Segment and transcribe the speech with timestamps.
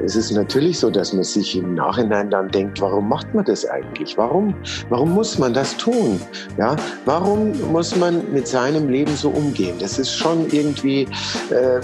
[0.00, 3.66] Es ist natürlich so, dass man sich im Nachhinein dann denkt, warum macht man das
[3.66, 4.16] eigentlich?
[4.16, 4.54] Warum,
[4.88, 6.18] warum muss man das tun?
[6.56, 9.76] Ja, warum muss man mit seinem Leben so umgehen?
[9.78, 11.02] Das ist schon irgendwie
[11.50, 11.80] äh,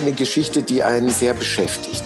[0.00, 2.04] eine Geschichte, die einen sehr beschäftigt.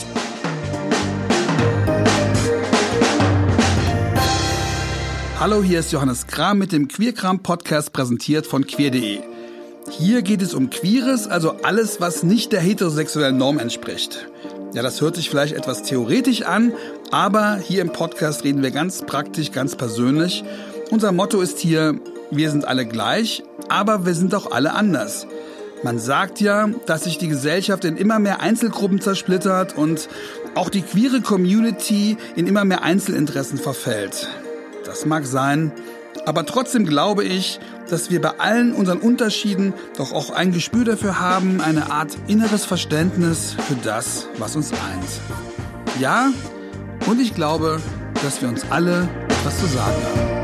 [5.38, 9.20] Hallo, hier ist Johannes Kram mit dem Queerkram Podcast präsentiert von queer.de.
[9.90, 14.29] Hier geht es um Queeres, also alles, was nicht der heterosexuellen Norm entspricht.
[14.72, 16.72] Ja, das hört sich vielleicht etwas theoretisch an,
[17.10, 20.44] aber hier im Podcast reden wir ganz praktisch, ganz persönlich.
[20.90, 21.98] Unser Motto ist hier,
[22.30, 25.26] wir sind alle gleich, aber wir sind auch alle anders.
[25.82, 30.08] Man sagt ja, dass sich die Gesellschaft in immer mehr Einzelgruppen zersplittert und
[30.54, 34.28] auch die queere Community in immer mehr Einzelinteressen verfällt.
[34.84, 35.72] Das mag sein,
[36.26, 37.58] aber trotzdem glaube ich,
[37.90, 42.64] dass wir bei allen unseren Unterschieden doch auch ein Gespür dafür haben, eine Art inneres
[42.64, 46.00] Verständnis für das, was uns eint.
[46.00, 46.30] Ja,
[47.06, 47.80] und ich glaube,
[48.22, 50.40] dass wir uns alle etwas zu sagen haben.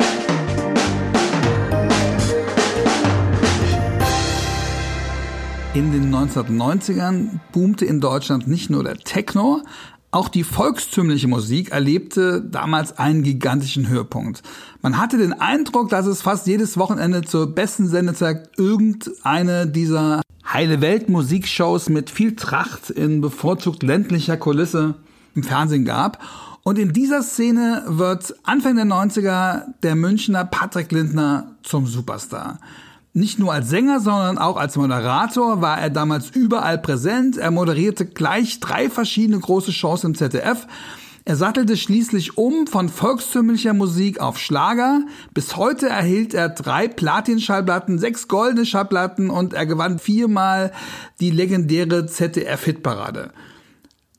[5.75, 9.63] In den 1990ern boomte in Deutschland nicht nur der Techno,
[10.17, 14.43] auch die volkstümliche Musik erlebte damals einen gigantischen Höhepunkt.
[14.81, 20.81] Man hatte den Eindruck, dass es fast jedes Wochenende zur besten Sendezeit irgendeine dieser heile
[20.81, 24.95] Welt Musikshows mit viel Tracht in bevorzugt ländlicher Kulisse
[25.35, 26.23] im Fernsehen gab.
[26.63, 32.59] Und in dieser Szene wird Anfang der 90er der Münchner Patrick Lindner zum Superstar.
[33.17, 37.39] Nicht nur als Sänger, sondern auch als Moderator war er damals überall präsent.
[37.39, 40.67] Er moderierte gleich drei verschiedene große Shows im ZDF.
[41.25, 45.01] Er sattelte schließlich um von volkstümlicher Musik auf Schlager.
[45.33, 50.71] Bis heute erhielt er drei Platin-Schallplatten, sechs goldene Schallplatten und er gewann viermal
[51.19, 53.31] die legendäre ZDF-Hitparade.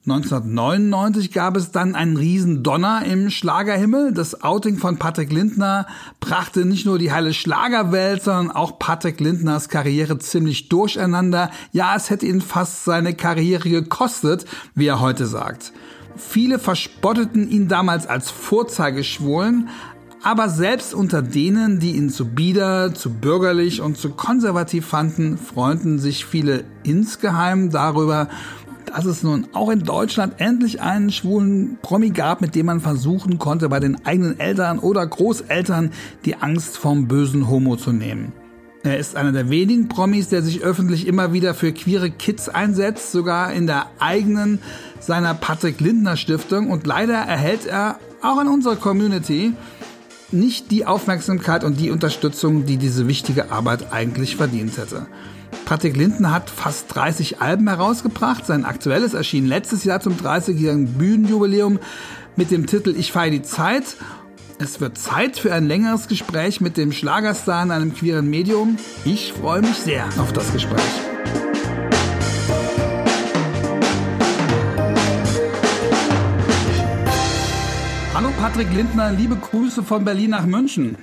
[0.07, 4.13] 1999 gab es dann einen riesen Donner im Schlagerhimmel.
[4.13, 5.85] Das Outing von Patrick Lindner
[6.21, 11.51] brachte nicht nur die heile Schlagerwelt, sondern auch Patrick Lindners Karriere ziemlich durcheinander.
[11.73, 14.45] Ja, es hätte ihn fast seine Karriere gekostet,
[14.75, 15.73] wie er heute sagt.
[16.15, 19.67] Viele verspotteten ihn damals als Vorzeigeschwulen,
[20.23, 25.99] aber selbst unter denen, die ihn zu bieder, zu bürgerlich und zu konservativ fanden, freuten
[25.99, 28.29] sich viele insgeheim darüber,
[28.97, 33.37] dass es nun auch in Deutschland endlich einen schwulen Promi gab, mit dem man versuchen
[33.37, 35.91] konnte, bei den eigenen Eltern oder Großeltern
[36.25, 38.33] die Angst vom bösen Homo zu nehmen.
[38.81, 43.11] Er ist einer der wenigen Promis, der sich öffentlich immer wieder für queere Kids einsetzt,
[43.11, 44.57] sogar in der eigenen
[44.99, 49.53] seiner Patrick Lindner Stiftung und leider erhält er auch in unserer Community
[50.31, 55.05] nicht die Aufmerksamkeit und die Unterstützung, die diese wichtige Arbeit eigentlich verdient hätte.
[55.65, 58.45] Patrick Linden hat fast 30 Alben herausgebracht.
[58.45, 61.79] Sein aktuelles erschien letztes Jahr zum 30-jährigen Bühnenjubiläum
[62.37, 63.83] mit dem Titel Ich feiere die Zeit.
[64.59, 68.77] Es wird Zeit für ein längeres Gespräch mit dem Schlagerstar in einem queeren Medium.
[69.05, 70.81] Ich freue mich sehr auf das Gespräch.
[78.13, 80.97] Hallo Patrick Lindner, liebe Grüße von Berlin nach München.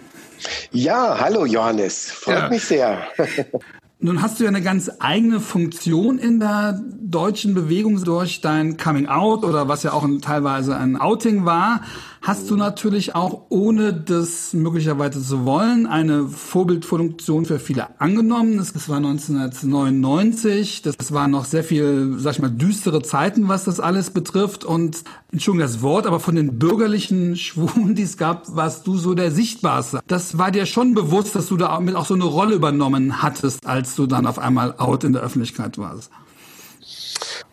[0.73, 2.49] Ja, hallo Johannes, freut ja.
[2.49, 3.05] mich sehr.
[4.01, 9.07] Nun hast du ja eine ganz eigene Funktion in der deutschen Bewegung durch dein Coming
[9.07, 11.81] Out oder was ja auch teilweise ein Outing war
[12.25, 18.57] hast du natürlich auch, ohne das möglicherweise zu wollen, eine Vorbildfunktion für viele angenommen.
[18.57, 20.83] Das war 1999.
[20.83, 24.65] Das waren noch sehr viel, sag ich mal, düstere Zeiten, was das alles betrifft.
[24.65, 29.15] Und, Entschuldigung das Wort, aber von den bürgerlichen Schwulen, die es gab, warst du so
[29.15, 30.01] der Sichtbarste.
[30.07, 33.67] Das war dir schon bewusst, dass du da mit auch so eine Rolle übernommen hattest,
[33.67, 36.11] als du dann auf einmal out in der Öffentlichkeit warst.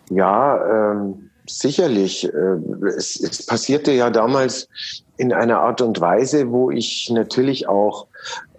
[0.10, 2.26] Ja, ähm Sicherlich.
[2.26, 4.70] Äh, es, es passierte ja damals
[5.18, 8.08] in einer Art und Weise, wo ich natürlich auch,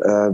[0.01, 0.31] äh,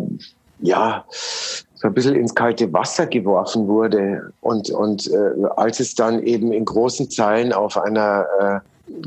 [0.61, 4.33] ja, so ein bisschen ins kalte Wasser geworfen wurde.
[4.41, 8.61] Und, und äh, als es dann eben in großen Zeilen auf einer äh,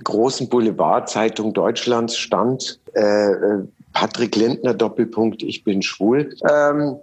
[0.03, 3.63] großen Boulevardzeitung Deutschlands stand, äh, äh
[3.93, 6.95] Patrick Lindner Doppelpunkt, ich bin schwul, ähm,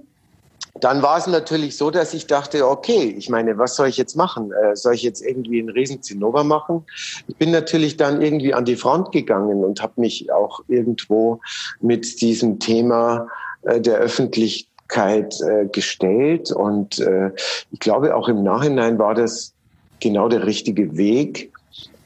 [0.81, 4.17] dann war es natürlich so, dass ich dachte, okay, ich meine, was soll ich jetzt
[4.17, 4.53] machen?
[4.53, 6.85] Äh, soll ich jetzt irgendwie einen riesen Zinnober machen?
[7.27, 11.41] Ich bin natürlich dann irgendwie an die Front gegangen und habe mich auch irgendwo
[11.81, 13.29] mit diesem Thema
[13.63, 16.53] äh, der Öffentlichkeit äh, gestellt.
[16.53, 17.31] Und äh,
[17.71, 19.53] ich glaube, auch im Nachhinein war das
[20.01, 21.53] genau der richtige Weg,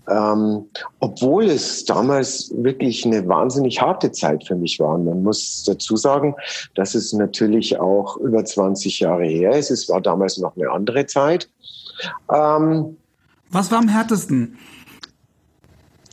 [0.09, 0.67] ähm,
[1.01, 4.95] obwohl es damals wirklich eine wahnsinnig harte Zeit für mich war.
[4.95, 6.35] Und man muss dazu sagen,
[6.75, 9.71] dass es natürlich auch über 20 Jahre her ist.
[9.71, 11.49] Es war damals noch eine andere Zeit.
[12.33, 12.97] Ähm,
[13.51, 14.59] Was war am härtesten?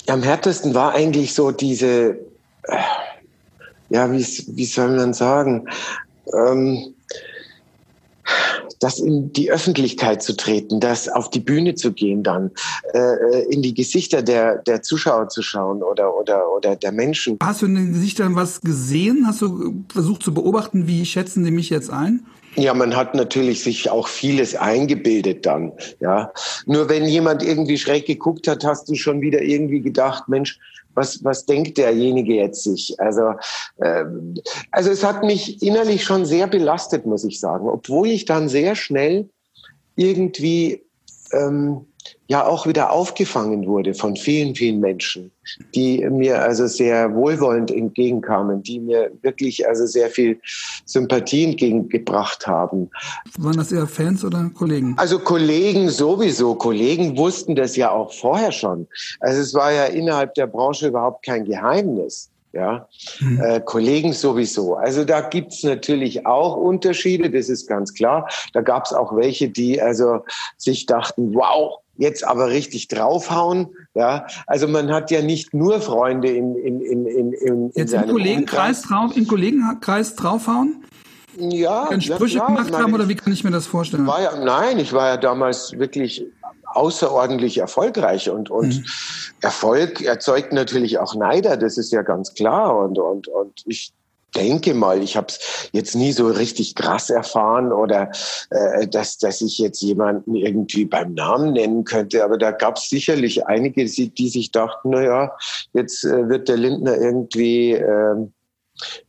[0.10, 2.18] am härtesten war eigentlich so diese,
[2.64, 2.78] äh,
[3.90, 5.68] ja, wie, wie soll man sagen,
[6.34, 6.94] ähm,
[8.80, 12.52] das in die Öffentlichkeit zu treten, das auf die Bühne zu gehen, dann
[12.94, 17.38] äh, in die Gesichter der, der Zuschauer zu schauen oder, oder, oder der Menschen.
[17.44, 19.26] Hast du in den Gesichtern was gesehen?
[19.28, 22.26] Hast du versucht zu beobachten, wie schätzen die mich jetzt ein?
[22.56, 26.32] Ja, man hat natürlich sich auch vieles eingebildet dann, ja.
[26.66, 30.60] Nur wenn jemand irgendwie schräg geguckt hat, hast du schon wieder irgendwie gedacht, Mensch,
[31.00, 33.00] was, was denkt derjenige jetzt sich?
[33.00, 33.34] Also,
[33.82, 34.36] ähm,
[34.72, 38.76] also es hat mich innerlich schon sehr belastet, muss ich sagen, obwohl ich dann sehr
[38.76, 39.30] schnell
[39.96, 40.84] irgendwie
[41.32, 41.86] ähm,
[42.30, 45.32] ja auch wieder aufgefangen wurde von vielen, vielen Menschen,
[45.74, 50.40] die mir also sehr wohlwollend entgegenkamen, die mir wirklich also sehr viel
[50.86, 52.92] Sympathie entgegengebracht haben.
[53.40, 54.94] Waren das eher Fans oder Kollegen?
[54.98, 56.54] Also Kollegen sowieso.
[56.54, 58.88] Kollegen wussten das ja auch vorher schon.
[59.22, 62.88] Also es war ja innerhalb der Branche überhaupt kein Geheimnis ja,
[63.20, 63.42] mhm.
[63.42, 64.76] äh, Kollegen sowieso.
[64.76, 68.28] Also da gibt's natürlich auch Unterschiede, das ist ganz klar.
[68.54, 70.24] Da gab's auch welche, die also
[70.58, 73.68] sich dachten, wow, jetzt aber richtig draufhauen.
[73.94, 78.08] Ja, also man hat ja nicht nur Freunde in in in in, in jetzt im
[78.08, 80.84] Kollegenkreis drauf, im Kollegenkreis draufhauen.
[81.38, 84.08] Ja, Wenn Sprüche ja, gemacht haben oder wie kann ich mir das vorstellen?
[84.08, 86.26] Ja, nein, ich war ja damals wirklich
[86.66, 88.86] außerordentlich erfolgreich und, und mhm.
[89.42, 93.94] Erfolg erzeugt natürlich auch Neider, das ist ja ganz klar und, und, und ich
[94.36, 98.12] denke mal, ich habe es jetzt nie so richtig krass erfahren oder
[98.50, 102.24] äh, dass, dass ich jetzt jemanden irgendwie beim Namen nennen könnte.
[102.24, 105.32] Aber da gab es sicherlich einige, die, sich dachten, na ja,
[105.74, 108.16] jetzt äh, wird der Lindner irgendwie, äh,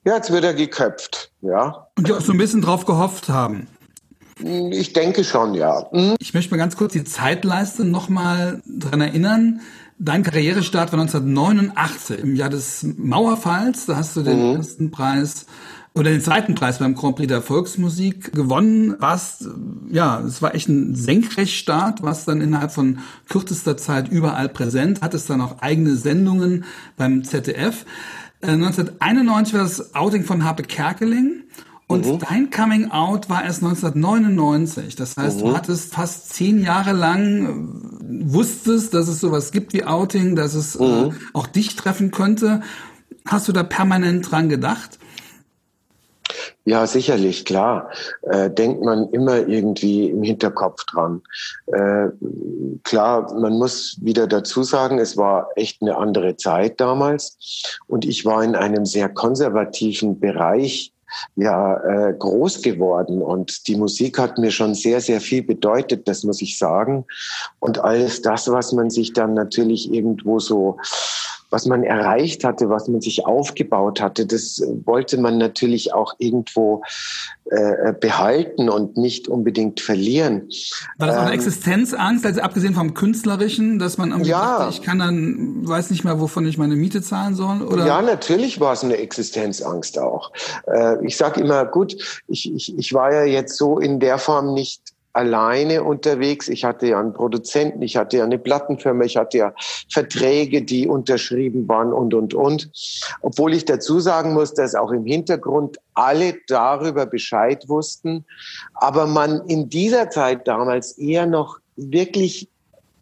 [0.05, 1.87] ja, jetzt wird er geköpft, ja.
[1.97, 3.69] Und die auch so ein bisschen drauf gehofft haben.
[4.43, 5.87] Ich denke schon, ja.
[5.93, 6.17] Mhm.
[6.19, 9.61] Ich möchte mal ganz kurz die Zeitleiste nochmal dran erinnern.
[10.03, 13.85] Dein Karrierestart war 1989, im Jahr des Mauerfalls.
[13.85, 14.57] Da hast du den mhm.
[14.57, 15.45] ersten Preis
[15.93, 18.97] oder den zweiten Preis beim Grand Prix der Volksmusik gewonnen.
[18.99, 19.47] Warst,
[19.91, 25.29] ja, es war echt ein Senkrechtstart, warst dann innerhalb von kürzester Zeit überall präsent, hattest
[25.29, 26.65] dann auch eigene Sendungen
[26.97, 27.85] beim ZDF.
[28.41, 31.43] 1991 äh, war das Outing von Harpe Kerkeling
[31.91, 32.19] und mhm.
[32.21, 34.95] dein Coming Out war erst 1999.
[34.95, 35.41] Das heißt, mhm.
[35.41, 40.55] du hattest fast zehn Jahre lang äh, wusstest, dass es sowas gibt wie Outing, dass
[40.55, 41.11] es äh, mhm.
[41.11, 42.61] äh, auch dich treffen könnte.
[43.27, 45.01] Hast du da permanent dran gedacht?
[46.65, 47.91] Ja, sicherlich, klar.
[48.23, 51.23] Äh, denkt man immer irgendwie im Hinterkopf dran.
[51.67, 52.11] Äh,
[52.85, 57.81] klar, man muss wieder dazu sagen, es war echt eine andere Zeit damals.
[57.89, 60.93] Und ich war in einem sehr konservativen Bereich
[61.37, 66.25] ja äh, groß geworden und die Musik hat mir schon sehr, sehr viel bedeutet, das
[66.25, 67.05] muss ich sagen.
[67.59, 70.79] Und alles das, was man sich dann natürlich irgendwo so
[71.51, 76.83] was man erreicht hatte, was man sich aufgebaut hatte, das wollte man natürlich auch irgendwo
[77.51, 80.49] äh, behalten und nicht unbedingt verlieren.
[80.99, 84.75] War das auch eine ähm, Existenzangst, also abgesehen vom künstlerischen, dass man irgendwie ja, dachte,
[84.75, 87.63] ich kann dann weiß nicht mehr, wovon ich meine Miete zahlen soll?
[87.63, 87.87] Oder?
[87.87, 90.33] Ja, natürlich war es eine Existenzangst auch.
[90.67, 94.55] Äh, ich sage immer, gut, ich, ich, ich war ja jetzt so in der Form
[94.55, 96.49] nicht alleine unterwegs.
[96.49, 99.55] Ich hatte ja einen Produzenten, ich hatte ja eine Plattenfirma, ich hatte ja
[99.91, 102.71] Verträge, die unterschrieben waren und, und, und.
[103.21, 108.25] Obwohl ich dazu sagen muss, dass auch im Hintergrund alle darüber Bescheid wussten,
[108.75, 112.49] aber man in dieser Zeit damals eher noch wirklich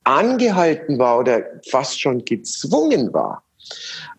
[0.05, 3.43] angehalten war oder fast schon gezwungen war,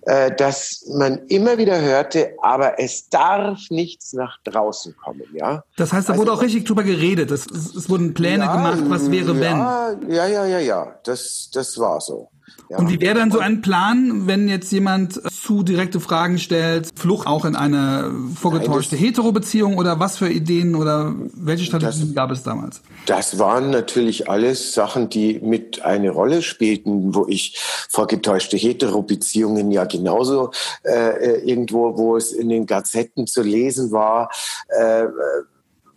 [0.10, 5.63] äh, dass man immer wieder hörte, aber es darf nichts nach draußen kommen, ja.
[5.78, 7.30] Das heißt, da also, wurde auch richtig drüber geredet.
[7.30, 10.10] Es, es wurden Pläne ja, gemacht, was wäre ja, wenn.
[10.12, 10.96] Ja, ja, ja, ja.
[11.04, 12.32] Das, das war so.
[12.70, 12.77] Ja.
[12.77, 17.27] Und wie wäre dann so ein Plan, wenn jetzt jemand zu direkte Fragen stellt, Flucht
[17.27, 22.44] auch in eine vorgetäuschte Hetero-Beziehung oder was für Ideen oder welche Strategien das, gab es
[22.44, 22.82] damals?
[23.06, 27.58] Das waren natürlich alles Sachen, die mit eine Rolle spielten, wo ich
[27.89, 30.51] vorgetäuschte Hetero-Beziehungen ja genauso
[30.84, 34.29] äh, äh irgendwo, wo es in den Gazetten zu lesen war,
[34.68, 35.06] äh,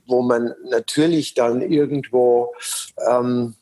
[0.06, 2.54] wo man natürlich dann irgendwo
[3.08, 3.54] ähm,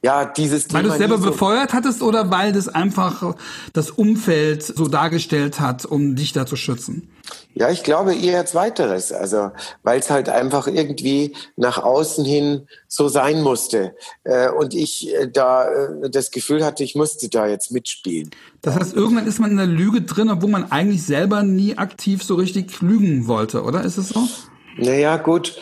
[0.00, 0.78] ja, dieses Thema.
[0.78, 3.34] Weil du es selber so befeuert hattest oder weil das einfach
[3.72, 7.10] das Umfeld so dargestellt hat, um dich da zu schützen?
[7.54, 9.10] Ja, ich glaube eher zweiteres.
[9.10, 9.50] Also,
[9.82, 13.96] weil es halt einfach irgendwie nach außen hin so sein musste.
[14.22, 18.30] Äh, und ich äh, da äh, das Gefühl hatte, ich musste da jetzt mitspielen.
[18.62, 22.22] Das heißt, irgendwann ist man in der Lüge drin, obwohl man eigentlich selber nie aktiv
[22.22, 23.82] so richtig lügen wollte, oder?
[23.82, 24.28] Ist es so?
[24.76, 25.56] Naja, gut.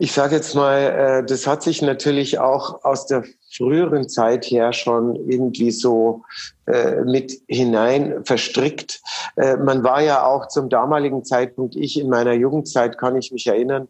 [0.00, 3.22] Ich sage jetzt mal, äh, das hat sich natürlich auch aus der
[3.54, 6.22] früheren Zeit her schon irgendwie so
[6.66, 9.02] äh, mit hinein verstrickt.
[9.36, 13.46] Äh, man war ja auch zum damaligen Zeitpunkt, ich in meiner Jugendzeit kann ich mich
[13.46, 13.88] erinnern,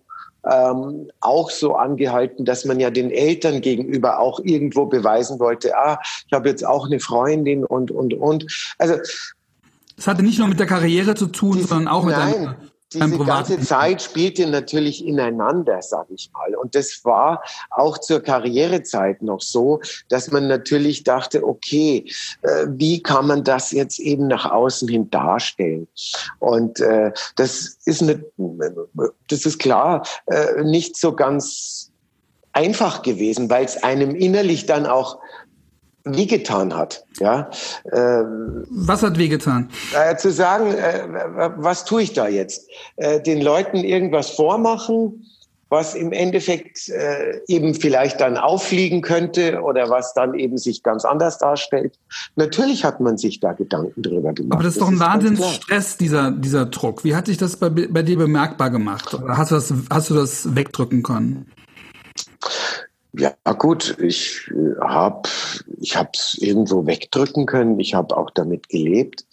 [0.50, 6.00] ähm, auch so angehalten, dass man ja den Eltern gegenüber auch irgendwo beweisen wollte, ah,
[6.26, 8.75] ich habe jetzt auch eine Freundin und, und, und.
[8.79, 8.97] Also
[9.97, 12.57] es hatte nicht nur mit der Karriere zu tun, die, sondern auch mit nein,
[12.92, 16.54] diese ganze Zeit spielte natürlich ineinander, sag ich mal.
[16.56, 22.04] Und das war auch zur Karrierezeit noch so, dass man natürlich dachte, okay,
[22.42, 25.87] äh, wie kann man das jetzt eben nach außen hin darstellen?
[26.38, 28.25] Und äh, das ist eine,
[29.28, 31.90] das ist klar äh, nicht so ganz
[32.52, 35.20] einfach gewesen, weil es einem innerlich dann auch
[36.17, 37.05] wehgetan hat.
[37.19, 37.50] Ja,
[37.93, 39.69] ähm, was hat wehgetan?
[39.95, 42.69] Äh, zu sagen, äh, was tue ich da jetzt?
[42.97, 45.26] Äh, den Leuten irgendwas vormachen,
[45.71, 51.05] was im Endeffekt äh, eben vielleicht dann auffliegen könnte oder was dann eben sich ganz
[51.05, 51.97] anders darstellt.
[52.35, 54.52] Natürlich hat man sich da Gedanken drüber gemacht.
[54.52, 57.05] Aber das ist doch ein Wahnsinnsstress, dieser, dieser Druck.
[57.05, 59.14] Wie hat sich das bei, bei dir bemerkbar gemacht?
[59.14, 61.47] Oder hast du das, hast du das wegdrücken können?
[63.12, 65.29] Ja gut, ich äh, habe
[65.81, 67.81] ich es irgendwo wegdrücken können.
[67.81, 69.25] Ich habe auch damit gelebt.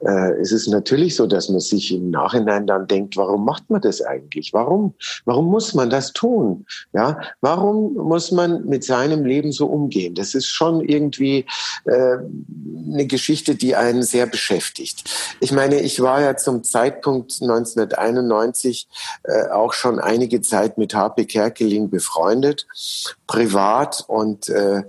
[0.00, 3.80] Äh, es ist natürlich so, dass man sich im Nachhinein dann denkt, warum macht man
[3.80, 4.52] das eigentlich?
[4.52, 4.94] Warum?
[5.24, 6.66] Warum muss man das tun?
[6.92, 10.14] Ja, warum muss man mit seinem Leben so umgehen?
[10.14, 11.46] Das ist schon irgendwie
[11.86, 12.16] äh,
[12.92, 15.04] eine Geschichte, die einen sehr beschäftigt.
[15.40, 18.86] Ich meine, ich war ja zum Zeitpunkt 1991
[19.22, 22.66] äh, auch schon einige Zeit mit HP Kerkeling befreundet
[23.26, 24.84] privat und äh,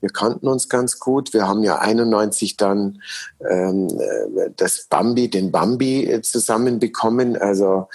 [0.00, 1.32] wir kannten uns ganz gut.
[1.32, 3.02] Wir haben ja 91 dann
[3.48, 7.88] ähm, äh, das Bambi, den Bambi äh, zusammenbekommen, also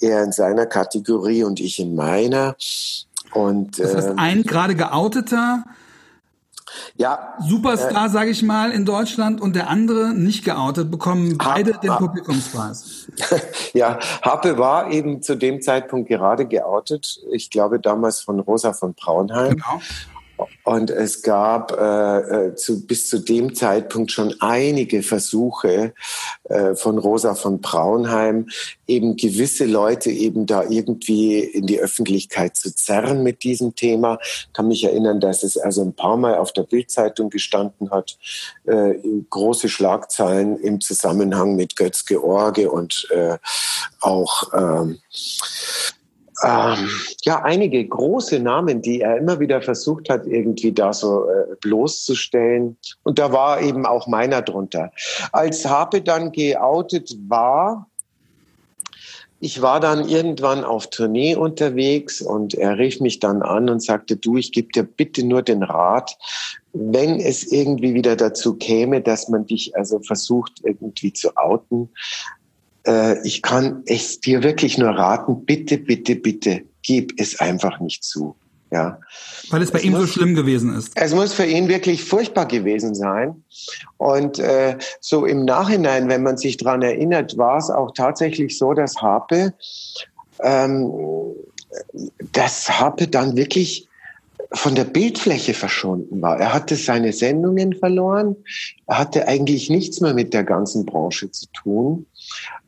[0.00, 2.56] er in seiner Kategorie und ich in meiner.
[3.32, 5.64] Und, das heißt, ähm, ein gerade geouteter
[6.96, 11.74] ja, Superstar, äh, sage ich mal, in Deutschland und der andere nicht geoutet, bekommen beide
[11.74, 13.06] ha, den Publikumspreis.
[13.72, 17.20] ja, Happe war eben zu dem Zeitpunkt gerade geoutet.
[17.30, 19.56] Ich glaube damals von Rosa von Braunheim.
[19.56, 19.80] Genau.
[20.64, 22.18] Und es gab äh,
[22.48, 25.94] äh, zu, bis zu dem Zeitpunkt schon einige Versuche
[26.44, 28.48] äh, von Rosa von Braunheim,
[28.86, 34.18] eben gewisse Leute eben da irgendwie in die Öffentlichkeit zu zerren mit diesem Thema.
[34.22, 38.18] Ich kann mich erinnern, dass es also ein paar Mal auf der Bildzeitung gestanden hat,
[38.64, 38.94] äh,
[39.30, 43.38] große Schlagzeilen im Zusammenhang mit Götz George und äh,
[44.00, 44.98] auch ähm,
[46.42, 46.88] ähm,
[47.22, 52.76] ja, einige große Namen, die er immer wieder versucht hat, irgendwie da so äh, bloßzustellen.
[53.02, 54.90] Und da war eben auch meiner drunter.
[55.32, 57.86] Als Harpe dann geoutet war,
[59.44, 64.16] ich war dann irgendwann auf Tournee unterwegs und er rief mich dann an und sagte,
[64.16, 66.16] du, ich gebe dir bitte nur den Rat,
[66.72, 71.90] wenn es irgendwie wieder dazu käme, dass man dich also versucht irgendwie zu outen,
[72.86, 78.04] äh, ich kann es dir wirklich nur raten, bitte, bitte, bitte, gib es einfach nicht
[78.04, 78.34] zu.
[78.70, 78.98] Ja.
[79.50, 80.92] Weil es bei es ihm muss, so schlimm gewesen ist.
[80.94, 83.44] Es muss für ihn wirklich furchtbar gewesen sein.
[83.98, 88.72] Und äh, so im Nachhinein, wenn man sich dran erinnert, war es auch tatsächlich so,
[88.72, 89.52] dass Harpe,
[90.42, 90.90] ähm,
[92.32, 93.88] dass Harpe dann wirklich
[94.54, 96.38] von der Bildfläche verschwunden war.
[96.38, 98.36] Er hatte seine Sendungen verloren.
[98.86, 102.06] Er hatte eigentlich nichts mehr mit der ganzen Branche zu tun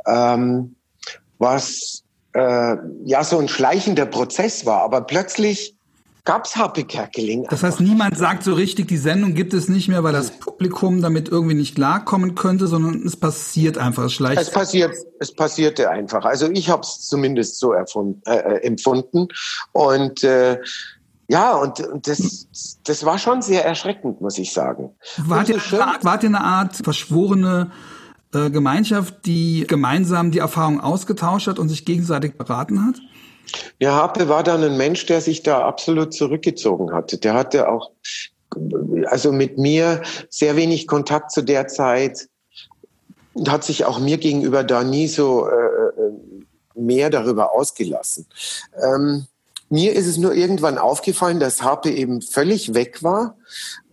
[0.07, 0.75] ähm,
[1.39, 4.83] was äh, ja so ein schleichender Prozess war.
[4.83, 5.75] Aber plötzlich
[6.25, 7.47] gab's Happy Kerkeling.
[7.51, 11.03] Das heißt, niemand sagt so richtig, die Sendung gibt es nicht mehr, weil das Publikum
[11.03, 14.41] damit irgendwie nicht klarkommen könnte, sondern es passiert einfach, es schleicht.
[14.41, 16.25] Es passiert, es passierte einfach.
[16.25, 19.29] Also ich habe es zumindest so erfunden, äh, äh, empfunden
[19.73, 20.59] und äh,
[21.29, 22.49] ja, und, und das,
[22.85, 24.91] das war schon sehr erschreckend, muss ich sagen.
[25.17, 27.71] Wart ihr, so wart ihr eine Art verschworene
[28.35, 32.97] äh, Gemeinschaft, die gemeinsam die Erfahrung ausgetauscht hat und sich gegenseitig beraten hat?
[33.79, 37.19] Ja, Happe war dann ein Mensch, der sich da absolut zurückgezogen hatte.
[37.19, 37.91] Der hatte auch,
[39.07, 42.29] also mit mir sehr wenig Kontakt zu der Zeit
[43.35, 46.13] und hat sich auch mir gegenüber da nie so äh, äh
[46.77, 48.27] mehr darüber ausgelassen.
[48.83, 49.27] Ähm,
[49.69, 53.37] mir ist es nur irgendwann aufgefallen, dass Harpe eben völlig weg war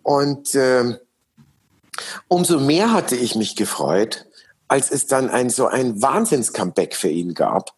[0.03, 0.98] und äh,
[2.27, 4.25] umso mehr hatte ich mich gefreut,
[4.71, 7.73] als es dann ein so ein Wahnsinns-Comeback für ihn gab,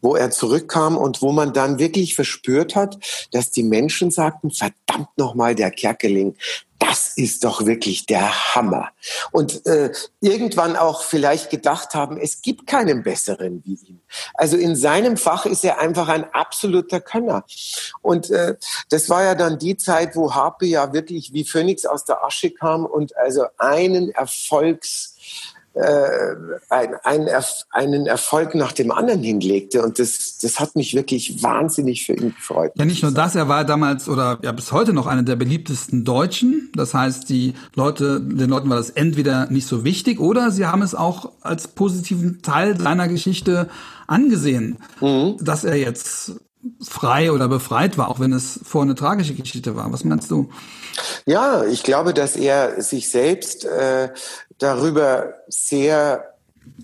[0.00, 2.98] wo er zurückkam und wo man dann wirklich verspürt hat,
[3.32, 6.36] dass die Menschen sagten, verdammt nochmal, der Kerkeling,
[6.78, 8.88] das ist doch wirklich der Hammer.
[9.30, 14.00] Und äh, irgendwann auch vielleicht gedacht haben, es gibt keinen besseren wie ihn.
[14.32, 17.44] Also in seinem Fach ist er einfach ein absoluter Könner.
[18.00, 18.56] Und äh,
[18.88, 22.50] das war ja dann die Zeit, wo Harpe ja wirklich wie Phönix aus der Asche
[22.52, 25.17] kam und also einen Erfolgs
[25.78, 26.36] äh,
[26.70, 27.28] ein, ein,
[27.70, 29.82] einen Erfolg nach dem anderen hinlegte.
[29.82, 32.72] Und das, das hat mich wirklich wahnsinnig für ihn gefreut.
[32.76, 36.04] Ja, nicht nur das, er war damals oder ja bis heute noch einer der beliebtesten
[36.04, 36.70] Deutschen.
[36.74, 40.82] Das heißt, die Leute, den Leuten war das entweder nicht so wichtig oder sie haben
[40.82, 43.68] es auch als positiven Teil seiner Geschichte
[44.06, 45.36] angesehen, mhm.
[45.40, 46.32] dass er jetzt
[46.80, 49.92] frei oder befreit war, auch wenn es vor eine tragische Geschichte war.
[49.92, 50.50] Was meinst du?
[51.26, 54.10] Ja, ich glaube, dass er sich selbst äh,
[54.58, 56.34] darüber sehr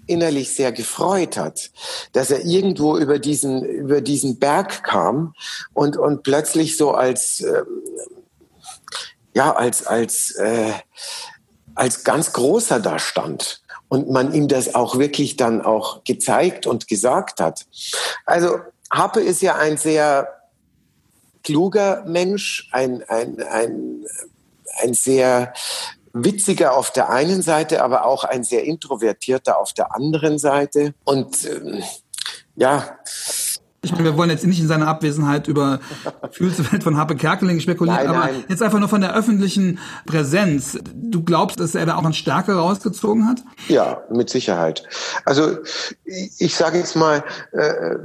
[0.07, 1.71] innerlich sehr gefreut hat,
[2.13, 5.35] dass er irgendwo über diesen über diesen Berg kam
[5.73, 7.63] und und plötzlich so als äh,
[9.35, 10.73] ja als als äh,
[11.75, 16.89] als ganz großer da stand und man ihm das auch wirklich dann auch gezeigt und
[16.89, 17.67] gesagt hat.
[18.27, 18.59] Also
[18.93, 20.29] Happe ist ja ein sehr
[21.43, 24.05] kluger Mensch, ein, ein, ein,
[24.81, 25.53] ein sehr
[26.13, 30.95] witziger auf der einen Seite, aber auch ein sehr introvertierter auf der anderen Seite.
[31.05, 31.83] Und ähm,
[32.57, 32.99] ja,
[33.85, 35.81] ich meine, wir wollen jetzt nicht in seiner Abwesenheit über
[36.23, 38.45] Gefühlswelt von Happe Kerkeling spekulieren, nein, aber nein.
[38.49, 40.79] jetzt einfach nur von der öffentlichen Präsenz.
[40.95, 43.43] Du glaubst, dass er da auch eine Stärke rausgezogen hat?
[43.69, 44.83] Ja, mit Sicherheit.
[45.25, 45.59] Also
[46.05, 47.23] ich sage jetzt mal,
[47.53, 47.97] äh,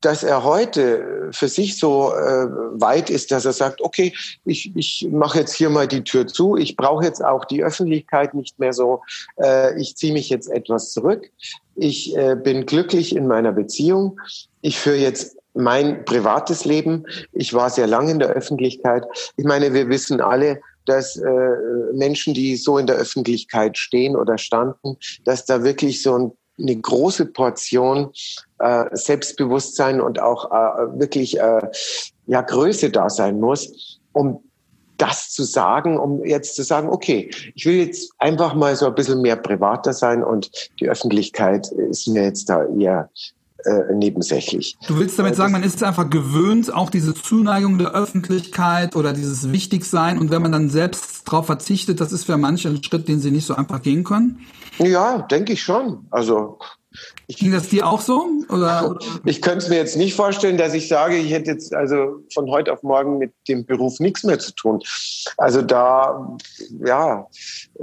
[0.00, 2.46] dass er heute für sich so äh,
[2.80, 6.56] weit ist, dass er sagt, okay, ich, ich mache jetzt hier mal die Tür zu,
[6.56, 9.02] ich brauche jetzt auch die Öffentlichkeit nicht mehr so,
[9.36, 11.30] äh, ich ziehe mich jetzt etwas zurück,
[11.76, 14.18] ich äh, bin glücklich in meiner Beziehung,
[14.62, 19.04] ich führe jetzt mein privates Leben, ich war sehr lange in der Öffentlichkeit.
[19.36, 21.56] Ich meine, wir wissen alle, dass äh,
[21.92, 26.76] Menschen, die so in der Öffentlichkeit stehen oder standen, dass da wirklich so ein eine
[26.76, 28.12] große Portion
[28.58, 31.62] äh, Selbstbewusstsein und auch äh, wirklich äh,
[32.26, 34.42] ja Größe da sein muss, um
[34.98, 38.94] das zu sagen, um jetzt zu sagen, okay, ich will jetzt einfach mal so ein
[38.94, 43.08] bisschen mehr privater sein und die Öffentlichkeit ist mir jetzt da eher
[43.64, 44.76] äh, nebensächlich.
[44.86, 49.52] Du willst damit sagen, man ist einfach gewöhnt, auch diese Zuneigung der Öffentlichkeit oder dieses
[49.52, 53.20] Wichtigsein und wenn man dann selbst darauf verzichtet, das ist für manche ein Schritt, den
[53.20, 54.40] sie nicht so einfach gehen können?
[54.78, 56.06] Ja, denke ich schon.
[56.10, 56.58] Also
[57.26, 58.26] ich, Ging das dir auch so?
[58.48, 58.96] Oder?
[59.24, 62.50] Ich könnte es mir jetzt nicht vorstellen, dass ich sage, ich hätte jetzt also von
[62.50, 64.82] heute auf morgen mit dem Beruf nichts mehr zu tun.
[65.36, 66.36] Also da,
[66.84, 67.28] ja,
[67.78, 67.82] äh,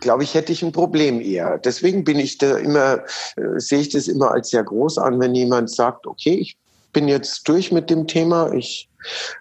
[0.00, 1.58] glaube ich, hätte ich ein Problem eher.
[1.58, 3.04] Deswegen bin ich da immer,
[3.36, 6.56] äh, sehe ich das immer als sehr groß an, wenn jemand sagt, okay, ich
[6.92, 8.88] bin jetzt durch mit dem Thema, ich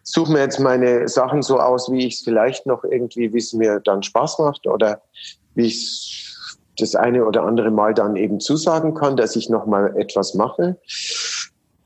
[0.03, 3.53] suche mir jetzt meine Sachen so aus, wie ich es vielleicht noch irgendwie, wie es
[3.53, 5.01] mir dann Spaß macht oder
[5.55, 6.26] wie ich es
[6.77, 10.77] das eine oder andere Mal dann eben zusagen kann, dass ich noch mal etwas mache.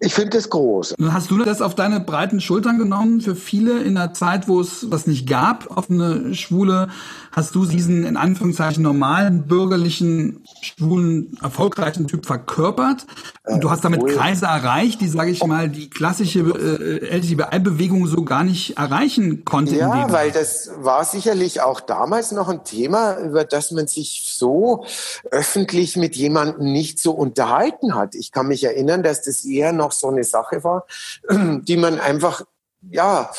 [0.03, 0.95] Ich finde es groß.
[1.11, 3.21] Hast du das auf deine breiten Schultern genommen?
[3.21, 6.87] Für viele in einer Zeit, wo es was nicht gab, auf eine schwule,
[7.31, 13.05] hast du diesen in Anführungszeichen normalen, bürgerlichen, schwulen, erfolgreichen Typ verkörpert?
[13.45, 18.23] Und du hast damit Kreise erreicht, die, sage ich mal, die klassische äh, LGBTI-Bewegung so
[18.23, 19.75] gar nicht erreichen konnte.
[19.75, 24.85] Ja, weil das war sicherlich auch damals noch ein Thema, über das man sich so
[25.29, 28.15] öffentlich mit jemandem nicht so unterhalten hat.
[28.15, 30.85] Ich kann mich erinnern, dass das eher noch so eine Sache war,
[31.29, 32.43] die man einfach
[32.89, 33.31] ja,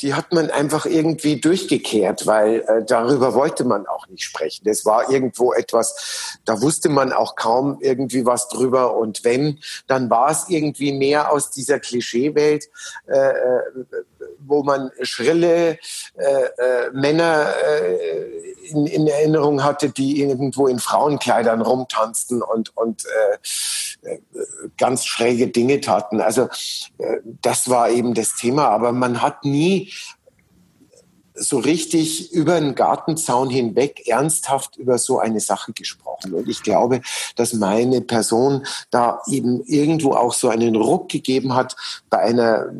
[0.00, 4.64] die hat man einfach irgendwie durchgekehrt, weil äh, darüber wollte man auch nicht sprechen.
[4.64, 8.96] Das war irgendwo etwas, da wusste man auch kaum irgendwie was drüber.
[8.96, 12.68] Und wenn, dann war es irgendwie mehr aus dieser Klischeewelt,
[13.06, 13.62] äh, äh
[14.40, 15.78] wo man schrille
[16.16, 23.04] äh, äh, Männer äh, in, in, Erinnerung hatte, die irgendwo in Frauenkleidern rumtanzten und, und
[24.02, 24.18] äh,
[24.76, 26.20] ganz schräge Dinge taten.
[26.20, 26.48] Also
[27.42, 28.68] das war eben das Thema.
[28.68, 29.90] Aber man hat nie
[31.38, 36.34] so richtig über den Gartenzaun hinweg ernsthaft über so eine Sache gesprochen.
[36.34, 37.00] Und ich glaube,
[37.36, 41.76] dass meine Person da eben irgendwo auch so einen Ruck gegeben hat
[42.10, 42.72] bei einer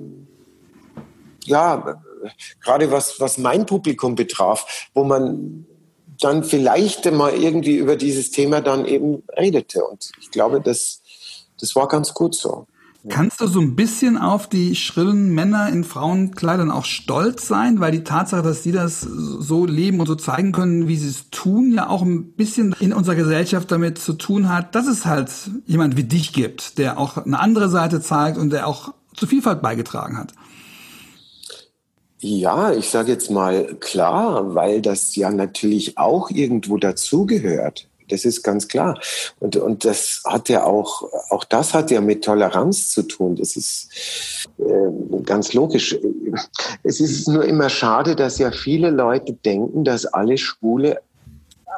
[1.49, 2.01] ja,
[2.63, 5.67] gerade was, was mein Publikum betraf, wo man
[6.21, 9.85] dann vielleicht mal irgendwie über dieses Thema dann eben redete.
[9.85, 11.03] Und ich glaube, das,
[11.61, 12.67] das war ganz gut so.
[13.09, 17.93] Kannst du so ein bisschen auf die schrillen Männer in Frauenkleidern auch stolz sein, weil
[17.93, 21.73] die Tatsache, dass sie das so leben und so zeigen können, wie sie es tun,
[21.73, 25.31] ja auch ein bisschen in unserer Gesellschaft damit zu tun hat, dass es halt
[25.65, 29.63] jemand wie dich gibt, der auch eine andere Seite zeigt und der auch zu Vielfalt
[29.63, 30.33] beigetragen hat?
[32.21, 37.87] Ja, ich sage jetzt mal klar, weil das ja natürlich auch irgendwo dazugehört.
[38.09, 38.99] Das ist ganz klar.
[39.39, 43.37] Und, und das hat ja auch, auch das hat ja mit Toleranz zu tun.
[43.37, 43.89] Das ist
[44.59, 45.97] äh, ganz logisch.
[46.83, 51.01] Es ist nur immer schade, dass ja viele Leute denken, dass alle Schwule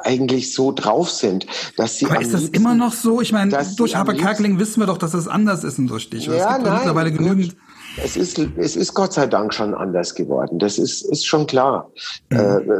[0.03, 1.45] eigentlich so drauf sind,
[1.77, 2.05] dass sie.
[2.05, 3.21] Aber ist das immer noch so?
[3.21, 6.25] Ich meine, durch Haberkerkeling wissen wir doch, dass das anders ist in durch dich.
[6.25, 7.55] Ja, es gibt nein, mittlerweile genügend.
[7.97, 10.59] Es ist, es ist Gott sei Dank schon anders geworden.
[10.59, 11.91] Das ist, ist schon klar.
[12.29, 12.73] Mhm.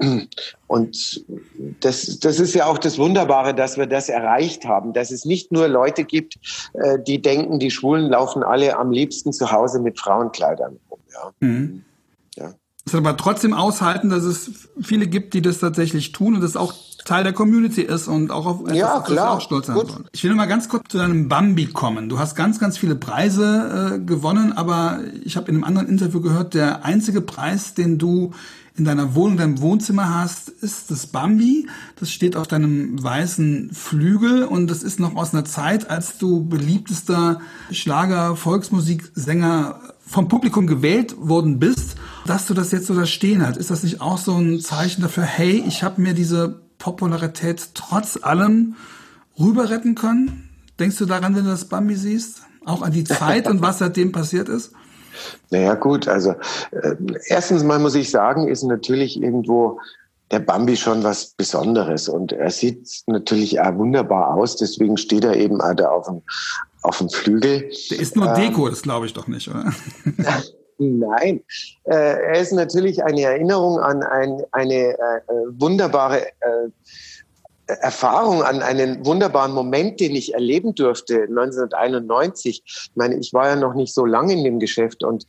[0.00, 0.26] Äh,
[0.66, 1.24] und
[1.80, 5.52] das, das ist ja auch das Wunderbare, dass wir das erreicht haben, dass es nicht
[5.52, 6.36] nur Leute gibt,
[6.74, 11.00] äh, die denken, die Schwulen laufen alle am liebsten zu Hause mit Frauenkleidern rum.
[11.12, 11.32] Ja.
[11.40, 11.84] Mhm.
[12.36, 12.54] ja.
[12.84, 16.74] Es aber trotzdem aushalten, dass es viele gibt, die das tatsächlich tun und das auch
[17.06, 19.36] Teil der Community ist und auch auf etwas, ja, klar.
[19.36, 20.04] auch stolz sein soll.
[20.12, 22.08] Ich will mal ganz kurz zu deinem Bambi kommen.
[22.08, 26.20] Du hast ganz, ganz viele Preise äh, gewonnen, aber ich habe in einem anderen Interview
[26.20, 28.32] gehört, der einzige Preis, den du
[28.76, 31.68] in deiner Wohnung, deinem Wohnzimmer hast, ist das Bambi.
[31.98, 36.44] Das steht auf deinem weißen Flügel und das ist noch aus einer Zeit, als du
[36.44, 37.40] beliebtester
[37.70, 43.56] Schlager, Volksmusiksänger vom Publikum gewählt worden bist, dass du das jetzt so da stehen hast.
[43.56, 48.18] Ist das nicht auch so ein Zeichen dafür, hey, ich habe mir diese Popularität trotz
[48.22, 48.76] allem
[49.38, 50.48] rüber retten können?
[50.78, 52.42] Denkst du daran, wenn du das Bambi siehst?
[52.64, 54.72] Auch an die Zeit und was seitdem passiert ist?
[55.50, 56.34] Naja, gut, also
[56.72, 59.80] äh, erstens mal muss ich sagen, ist natürlich irgendwo
[60.30, 65.36] der Bambi schon was Besonderes und er sieht natürlich auch wunderbar aus, deswegen steht er
[65.36, 66.22] eben auch da auf dem,
[66.82, 67.70] auf dem Flügel.
[67.90, 69.72] Der ist nur Deko, ähm, das glaube ich doch nicht, oder?
[70.78, 71.42] Nein,
[71.84, 75.20] äh, er ist natürlich eine Erinnerung an ein, eine äh,
[75.58, 76.68] wunderbare äh,
[77.66, 82.62] Erfahrung, an einen wunderbaren Moment, den ich erleben durfte 1991.
[82.64, 85.26] Ich meine, ich war ja noch nicht so lange in dem Geschäft und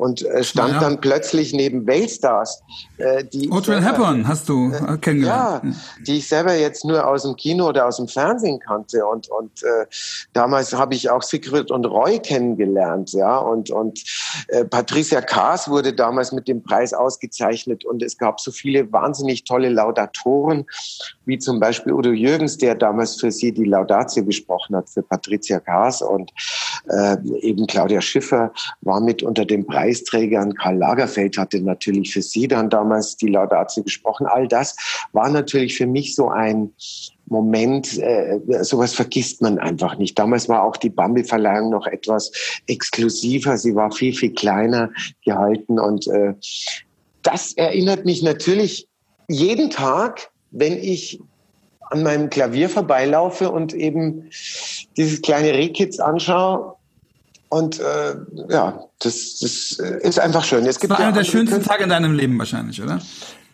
[0.00, 0.80] und äh, stand ja.
[0.80, 2.62] dann plötzlich neben Weltstars.
[2.96, 5.62] Äh, die Audrey Hepburn hast du äh, kennengelernt.
[5.62, 5.72] Ja,
[6.06, 9.04] die ich selber jetzt nur aus dem Kino oder aus dem Fernsehen kannte.
[9.06, 9.84] Und, und äh,
[10.32, 13.12] damals habe ich auch Sigrid und Roy kennengelernt.
[13.12, 14.02] Ja, und, und
[14.48, 17.84] äh, Patricia Kaas wurde damals mit dem Preis ausgezeichnet.
[17.84, 20.64] Und es gab so viele wahnsinnig tolle Laudatoren,
[21.26, 25.60] wie zum Beispiel Udo Jürgens, der damals für sie die Laudatio gesprochen hat, für Patricia
[25.60, 26.00] Kaas.
[26.00, 26.30] Und
[26.88, 30.54] äh, eben Claudia Schiffer war mit unter dem Preis Preisträgern.
[30.54, 34.26] Karl Lagerfeld hatte natürlich für Sie dann damals die Laudatio gesprochen.
[34.26, 34.76] All das
[35.12, 36.72] war natürlich für mich so ein
[37.26, 40.18] Moment, äh, sowas vergisst man einfach nicht.
[40.18, 42.32] Damals war auch die Bambi-Verleihung noch etwas
[42.66, 43.56] exklusiver.
[43.56, 44.90] Sie war viel, viel kleiner
[45.24, 45.78] gehalten.
[45.78, 46.34] Und äh,
[47.22, 48.88] das erinnert mich natürlich
[49.28, 51.20] jeden Tag, wenn ich
[51.82, 54.30] an meinem Klavier vorbeilaufe und eben
[54.96, 56.76] dieses kleine Rehkitz anschaue
[57.50, 58.14] und äh,
[58.48, 60.64] ja, das, das ist einfach schön.
[60.66, 61.72] Es gibt das war ja einer der schönsten Künstler.
[61.72, 63.00] Tage in deinem Leben wahrscheinlich, oder?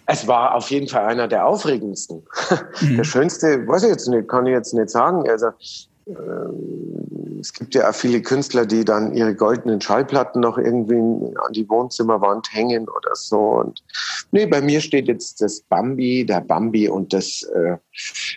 [0.05, 2.23] Es war auf jeden Fall einer der aufregendsten.
[2.83, 2.99] Mhm.
[2.99, 5.27] Der schönste, weiß ich jetzt nicht, kann ich jetzt nicht sagen.
[5.31, 10.95] Also äh, es gibt ja auch viele Künstler, die dann ihre goldenen Schallplatten noch irgendwie
[10.95, 13.39] an die Wohnzimmerwand hängen oder so.
[13.61, 13.83] Und
[14.31, 17.77] nee, bei mir steht jetzt das Bambi, der Bambi, und das äh,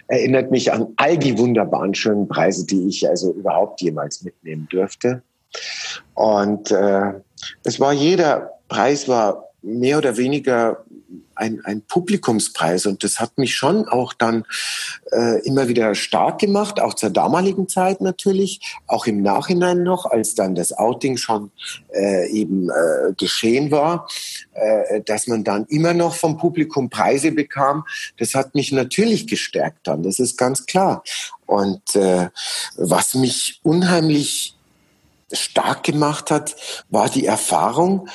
[0.08, 5.22] erinnert mich an all die wunderbaren schönen Preise, die ich also überhaupt jemals mitnehmen dürfte.
[6.14, 7.14] Und äh,
[7.64, 10.86] es war jeder Preis war mehr oder weniger
[11.40, 14.46] ein, ein Publikumspreis und das hat mich schon auch dann
[15.12, 20.36] äh, immer wieder stark gemacht, auch zur damaligen Zeit natürlich, auch im Nachhinein noch, als
[20.36, 21.52] dann das Outing schon
[21.94, 24.08] äh, eben äh, geschehen war,
[24.54, 27.86] äh, dass man dann immer noch vom Publikum Preise bekam.
[28.18, 31.04] Das hat mich natürlich gestärkt dann, das ist ganz klar.
[31.46, 32.30] Und äh,
[32.76, 34.59] was mich unheimlich
[35.32, 36.56] stark gemacht hat,
[36.90, 38.08] war die Erfahrung,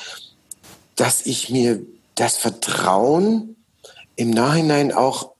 [0.95, 1.81] dass ich mir
[2.15, 3.55] das Vertrauen
[4.15, 5.31] im Nachhinein auch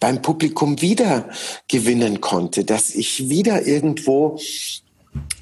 [0.00, 1.28] beim Publikum wieder
[1.66, 4.38] gewinnen konnte, dass ich wieder irgendwo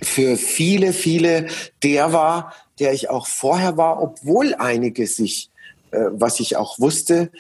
[0.03, 1.47] für viele, viele
[1.83, 5.51] der war, der ich auch vorher war, obwohl einige sich,
[5.91, 7.31] äh, was ich auch wusste,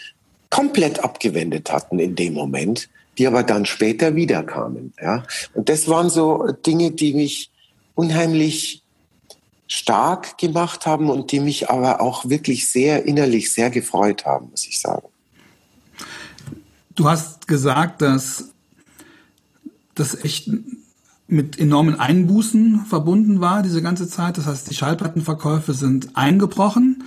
[0.51, 2.89] komplett abgewendet hatten in dem Moment,
[3.19, 4.93] die aber dann später wiederkamen.
[5.01, 5.25] Ja?
[5.55, 7.51] Und das waren so Dinge, die mich
[7.97, 8.85] unheimlich
[9.67, 14.65] stark gemacht haben und die mich aber auch wirklich sehr innerlich sehr gefreut haben, muss
[14.65, 15.09] ich sagen.
[16.95, 18.53] Du hast gesagt, dass
[19.95, 20.51] das echt
[21.27, 24.39] mit enormen Einbußen verbunden war, diese ganze Zeit.
[24.39, 27.03] Das heißt, die Schallplattenverkäufe sind eingebrochen.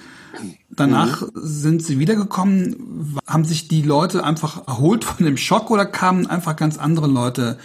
[0.70, 1.30] Danach mhm.
[1.36, 3.18] sind sie wiedergekommen.
[3.26, 7.58] Haben sich die Leute einfach erholt von dem Schock oder kamen einfach ganz andere Leute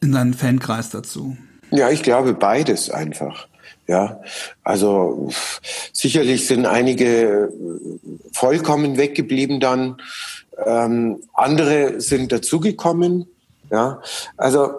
[0.00, 1.36] in deinen Fankreis dazu?
[1.70, 3.48] Ja, ich glaube beides einfach.
[3.86, 4.20] Ja,
[4.62, 5.30] also
[5.92, 7.52] sicherlich sind einige
[8.32, 10.00] vollkommen weggeblieben dann.
[10.64, 13.26] Ähm, andere sind dazugekommen.
[13.70, 14.00] Ja,
[14.36, 14.78] also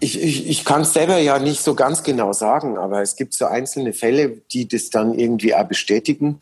[0.00, 3.34] ich, ich, ich kann es selber ja nicht so ganz genau sagen, aber es gibt
[3.34, 6.40] so einzelne Fälle, die das dann irgendwie auch bestätigen.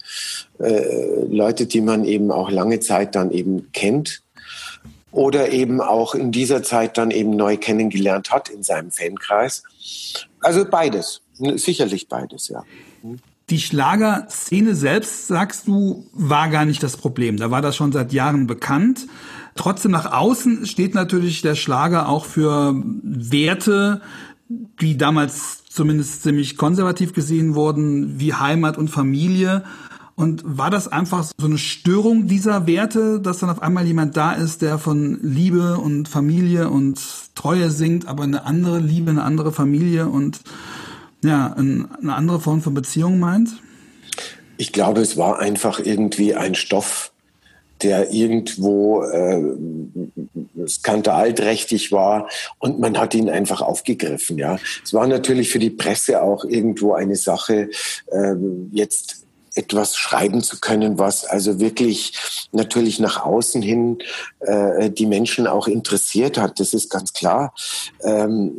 [0.58, 4.22] Äh, Leute, die man eben auch lange Zeit dann eben kennt
[5.12, 9.62] oder eben auch in dieser Zeit dann eben neu kennengelernt hat in seinem Fankreis.
[10.40, 12.64] Also beides, sicherlich beides, ja.
[13.50, 17.36] Die Schlagerszene selbst, sagst du, war gar nicht das Problem.
[17.36, 19.06] Da war das schon seit Jahren bekannt.
[19.54, 24.00] Trotzdem nach außen steht natürlich der Schlager auch für Werte,
[24.80, 29.64] die damals zumindest ziemlich konservativ gesehen wurden, wie Heimat und Familie.
[30.14, 34.32] Und war das einfach so eine Störung dieser Werte, dass dann auf einmal jemand da
[34.32, 37.00] ist, der von Liebe und Familie und
[37.34, 40.40] Treue singt, aber eine andere Liebe, eine andere Familie und
[41.24, 43.50] ja, eine andere Form von Beziehung meint?
[44.58, 47.12] Ich glaube, es war einfach irgendwie ein Stoff,
[47.82, 49.42] der irgendwo äh,
[50.68, 54.38] skandalträchtig war und man hat ihn einfach aufgegriffen.
[54.38, 57.70] Ja, es war natürlich für die Presse auch irgendwo eine Sache,
[58.10, 58.34] äh,
[58.70, 59.21] jetzt
[59.54, 63.98] etwas schreiben zu können, was also wirklich natürlich nach außen hin
[64.40, 66.60] äh, die Menschen auch interessiert hat.
[66.60, 67.54] Das ist ganz klar.
[68.02, 68.52] Ähm,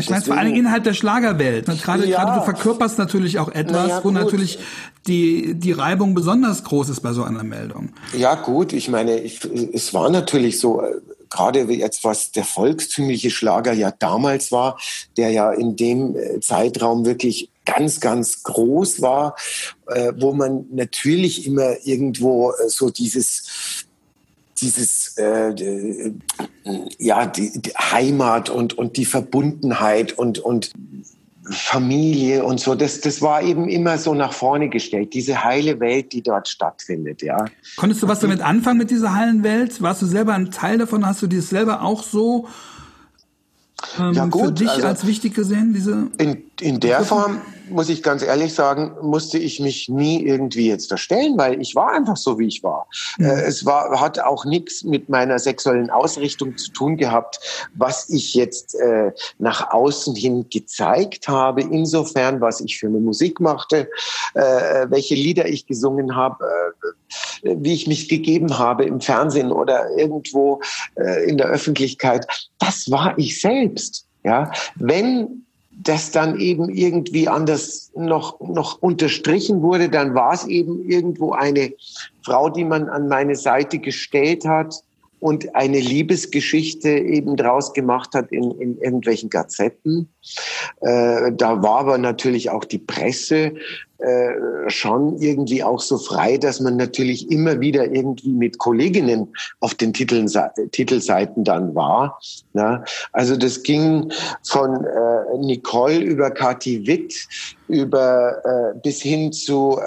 [0.00, 1.66] ich meine, vor allem innerhalb der Schlagerwelt.
[1.66, 2.24] Gerade, ja.
[2.24, 4.58] gerade du verkörperst natürlich auch etwas, ja, wo natürlich
[5.06, 7.90] die, die Reibung besonders groß ist bei so einer Meldung.
[8.16, 8.72] Ja, gut.
[8.72, 13.90] Ich meine, ich, es war natürlich so, äh, gerade jetzt was der volkstümliche Schlager ja
[13.90, 14.78] damals war,
[15.16, 19.36] der ja in dem äh, Zeitraum wirklich ganz, ganz groß war,
[19.86, 23.86] äh, wo man natürlich immer irgendwo äh, so dieses
[24.60, 26.12] dieses äh,
[26.98, 30.72] ja die, die Heimat und und die Verbundenheit und und
[31.50, 36.12] Familie und so, das, das war eben immer so nach vorne gestellt, diese heile Welt,
[36.12, 37.44] die dort stattfindet, ja.
[37.76, 39.82] Konntest du was damit anfangen mit dieser heilen Welt?
[39.82, 41.04] Warst du selber ein Teil davon?
[41.04, 42.48] Hast du dir selber auch so
[43.98, 46.08] ähm, ja, gut, für dich also als wichtig gesehen, diese?
[46.18, 50.88] In, in der Form, muss ich ganz ehrlich sagen, musste ich mich nie irgendwie jetzt
[50.88, 52.86] verstellen, weil ich war einfach so, wie ich war.
[53.18, 53.26] Mhm.
[53.26, 57.40] es war, hat auch nichts mit meiner sexuellen Ausrichtung zu tun gehabt,
[57.74, 61.62] was ich jetzt äh, nach außen hin gezeigt habe.
[61.62, 63.88] Insofern, was ich für eine Musik machte,
[64.34, 66.44] äh, welche Lieder ich gesungen habe,
[67.42, 70.60] äh, wie ich mich gegeben habe im Fernsehen oder irgendwo
[70.96, 72.26] äh, in der Öffentlichkeit.
[72.58, 74.06] Das war ich selbst.
[74.24, 75.44] Ja, wenn
[75.82, 81.72] das dann eben irgendwie anders noch, noch unterstrichen wurde, dann war es eben irgendwo eine
[82.22, 84.82] Frau, die man an meine Seite gestellt hat
[85.24, 90.10] und eine Liebesgeschichte eben draus gemacht hat in, in irgendwelchen Gazetten.
[90.82, 93.54] Äh, da war aber natürlich auch die Presse
[93.96, 99.28] äh, schon irgendwie auch so frei, dass man natürlich immer wieder irgendwie mit Kolleginnen
[99.60, 100.30] auf den Titeln,
[100.72, 102.20] Titelseiten dann war.
[102.52, 102.84] Ne?
[103.12, 107.14] Also das ging von äh, Nicole über Kathi Witt
[107.68, 109.80] über äh, bis hin zu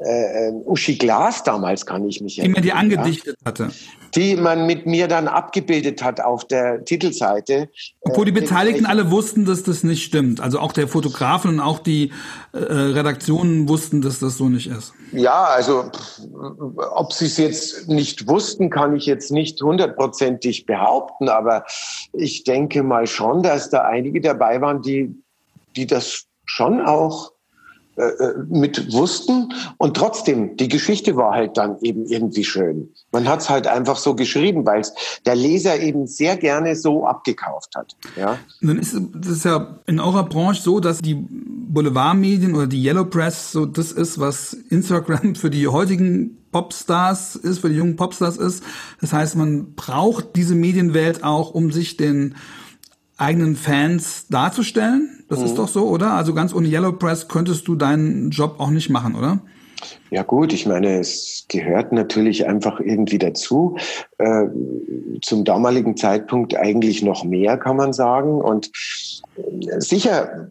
[0.00, 2.62] äh, äh, Uschi Glas damals, kann ich mich erinnern.
[2.62, 3.46] Die man die angedichtet ja.
[3.46, 3.70] hatte
[4.14, 7.68] die man mit mir dann abgebildet hat auf der Titelseite.
[8.00, 10.40] Obwohl die äh, Beteiligten alle wussten, dass das nicht stimmt.
[10.40, 12.12] Also auch der Fotografen und auch die
[12.52, 14.92] äh, Redaktionen wussten, dass das so nicht ist.
[15.12, 15.90] Ja, also
[16.96, 21.64] ob sie es jetzt nicht wussten, kann ich jetzt nicht hundertprozentig behaupten, aber
[22.12, 25.14] ich denke mal schon, dass da einige dabei waren, die,
[25.76, 27.32] die das schon auch
[27.98, 29.52] äh, äh, mit wussten.
[29.76, 32.90] Und trotzdem, die Geschichte war halt dann eben irgendwie schön.
[33.10, 34.92] Man hat es halt einfach so geschrieben, weil es
[35.26, 37.96] der Leser eben sehr gerne so abgekauft hat.
[38.16, 38.38] Ja.
[38.60, 43.50] Dann ist es ja in eurer Branche so, dass die Boulevardmedien oder die Yellow Press
[43.50, 48.62] so das ist, was Instagram für die heutigen Popstars ist, für die jungen Popstars ist.
[49.00, 52.36] Das heißt, man braucht diese Medienwelt auch, um sich den
[53.16, 55.17] eigenen Fans darzustellen.
[55.28, 55.46] Das mhm.
[55.46, 56.12] ist doch so, oder?
[56.12, 59.40] Also ganz ohne Yellow Press könntest du deinen Job auch nicht machen, oder?
[60.10, 63.76] Ja gut, ich meine, es gehört natürlich einfach irgendwie dazu.
[64.18, 64.46] Äh,
[65.22, 68.40] zum damaligen Zeitpunkt eigentlich noch mehr, kann man sagen.
[68.40, 68.70] Und
[69.36, 70.50] äh, sicher,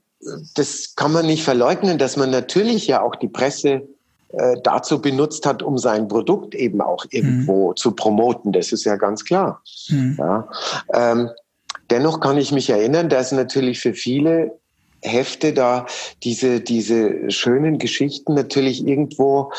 [0.55, 3.87] das kann man nicht verleugnen, dass man natürlich ja auch die Presse
[4.29, 7.75] äh, dazu benutzt hat, um sein Produkt eben auch irgendwo mhm.
[7.75, 8.53] zu promoten.
[8.53, 9.61] Das ist ja ganz klar.
[9.89, 10.15] Mhm.
[10.19, 10.47] Ja.
[10.93, 11.29] Ähm,
[11.89, 14.57] Dennoch kann ich mich erinnern, dass natürlich für viele
[15.01, 15.85] Hefte da
[16.23, 19.51] diese, diese schönen Geschichten natürlich irgendwo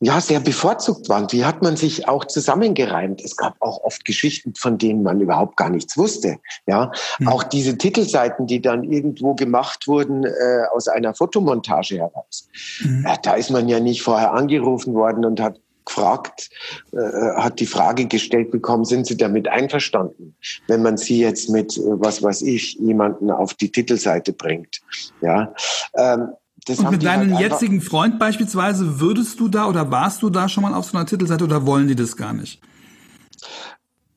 [0.00, 1.26] ja, sehr bevorzugt waren.
[1.26, 3.20] Die hat man sich auch zusammengereimt.
[3.20, 6.38] Es gab auch oft Geschichten, von denen man überhaupt gar nichts wusste.
[6.66, 7.28] Ja, mhm.
[7.28, 10.30] auch diese Titelseiten, die dann irgendwo gemacht wurden äh,
[10.72, 12.48] aus einer Fotomontage heraus.
[12.80, 13.04] Mhm.
[13.06, 16.50] Ja, da ist man ja nicht vorher angerufen worden und hat gefragt,
[16.92, 16.98] äh,
[17.36, 21.80] hat die Frage gestellt bekommen, sind Sie damit einverstanden, wenn man Sie jetzt mit, äh,
[21.84, 24.82] was weiß ich, jemanden auf die Titelseite bringt?
[25.22, 25.54] Ja,
[25.94, 26.28] ähm,
[26.66, 30.48] das Und mit deinem halt jetzigen Freund beispielsweise, würdest du da oder warst du da
[30.48, 32.60] schon mal auf so einer Titelseite oder wollen die das gar nicht?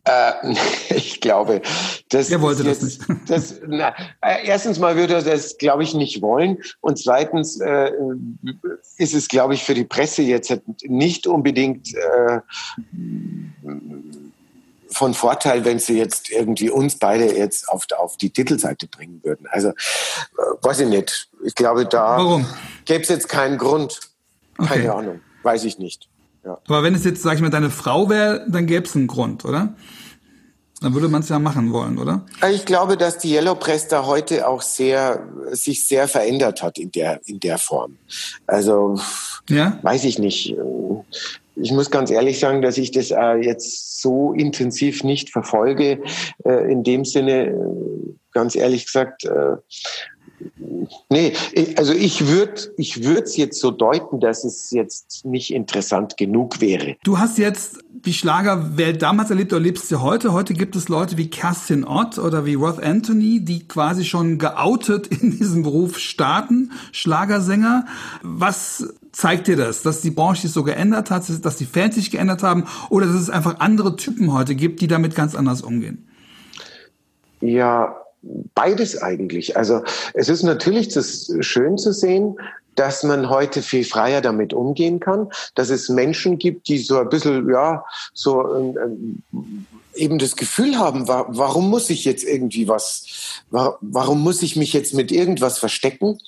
[0.09, 0.55] Äh,
[0.95, 1.61] ich glaube,
[2.09, 2.29] das.
[2.29, 3.29] Er wollte jetzt, das nicht.
[3.29, 3.89] Das, na,
[4.21, 6.57] äh, erstens mal würde er das, glaube ich, nicht wollen.
[6.81, 7.91] Und zweitens äh,
[8.97, 12.39] ist es, glaube ich, für die Presse jetzt nicht unbedingt äh,
[14.91, 19.45] von Vorteil, wenn sie jetzt irgendwie uns beide jetzt auf, auf die Titelseite bringen würden.
[19.51, 19.73] Also, äh,
[20.61, 21.29] weiß ich nicht.
[21.45, 22.41] Ich glaube, da
[22.85, 23.99] gäbe es jetzt keinen Grund.
[24.57, 24.89] Keine okay.
[24.89, 25.21] Ahnung.
[25.43, 26.09] Weiß ich nicht.
[26.43, 26.57] Ja.
[26.67, 29.45] Aber wenn es jetzt, sag ich mal, deine Frau wäre, dann gäbe es einen Grund,
[29.45, 29.75] oder?
[30.81, 32.25] Dann würde man es ja machen wollen, oder?
[32.51, 36.91] Ich glaube, dass die Yellow Press da heute auch sehr, sich sehr verändert hat in
[36.91, 37.97] der, in der Form.
[38.47, 38.97] Also,
[39.49, 39.77] ja?
[39.81, 40.55] weiß ich nicht.
[41.55, 46.01] Ich muss ganz ehrlich sagen, dass ich das äh, jetzt so intensiv nicht verfolge.
[46.45, 47.55] Äh, in dem Sinne, äh,
[48.31, 49.27] ganz ehrlich gesagt,
[51.09, 51.33] Nee,
[51.75, 56.61] also ich würde ich würde es jetzt so deuten, dass es jetzt nicht interessant genug
[56.61, 56.95] wäre.
[57.03, 60.31] Du hast jetzt die Schlagerwelt damals erlebt oder lebst sie heute.
[60.31, 65.07] Heute gibt es Leute wie Kerstin Ott oder wie Roth Anthony, die quasi schon geoutet
[65.07, 67.85] in diesem Beruf starten, Schlagersänger.
[68.21, 72.11] Was zeigt dir das, dass die Branche sich so geändert hat, dass die Fans sich
[72.11, 76.07] geändert haben oder dass es einfach andere Typen heute gibt, die damit ganz anders umgehen?
[77.41, 79.57] Ja, beides eigentlich.
[79.57, 80.93] Also es ist natürlich
[81.41, 82.37] schön zu sehen,
[82.75, 87.09] dass man heute viel freier damit umgehen kann, dass es Menschen gibt, die so ein
[87.09, 89.21] bisschen, ja, so ähm,
[89.95, 94.93] eben das Gefühl haben, warum muss ich jetzt irgendwie was, warum muss ich mich jetzt
[94.93, 96.19] mit irgendwas verstecken?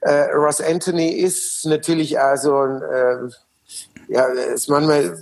[0.00, 3.28] Äh, Ross Anthony ist natürlich also äh,
[4.08, 5.18] ja, ist manchmal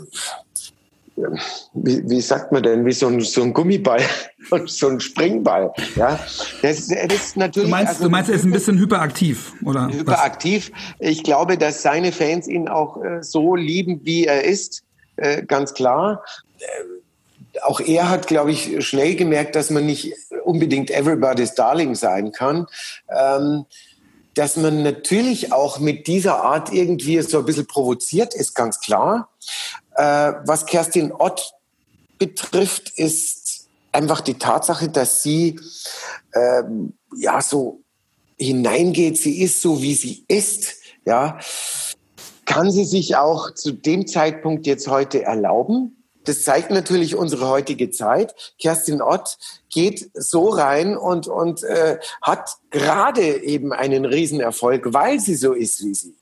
[1.72, 4.02] wie, wie sagt man denn, wie so ein, so ein Gummiball
[4.50, 5.72] und so ein Springball.
[5.94, 6.20] Ja,
[6.62, 7.68] das, das ist natürlich.
[7.68, 9.88] Du meinst, also, du meinst, er ist ein bisschen hyperaktiv, oder?
[9.88, 10.70] Hyperaktiv.
[10.72, 11.08] Was?
[11.08, 14.84] Ich glaube, dass seine Fans ihn auch äh, so lieben, wie er ist,
[15.16, 16.22] äh, ganz klar.
[16.58, 20.12] Äh, auch er hat, glaube ich, schnell gemerkt, dass man nicht
[20.44, 22.66] unbedingt everybody's Darling sein kann.
[23.08, 23.64] Ähm,
[24.34, 29.30] dass man natürlich auch mit dieser Art irgendwie so ein bisschen provoziert ist, ganz klar.
[29.96, 31.52] Äh, was Kerstin Ott
[32.18, 35.58] betrifft, ist einfach die Tatsache, dass sie
[36.34, 37.80] ähm, ja so
[38.38, 39.18] hineingeht.
[39.18, 40.74] Sie ist so, wie sie ist.
[41.04, 41.38] Ja,
[42.44, 45.96] kann sie sich auch zu dem Zeitpunkt jetzt heute erlauben?
[46.24, 48.34] Das zeigt natürlich unsere heutige Zeit.
[48.60, 49.38] Kerstin Ott
[49.70, 55.84] geht so rein und, und äh, hat gerade eben einen Riesenerfolg, weil sie so ist,
[55.84, 56.16] wie sie.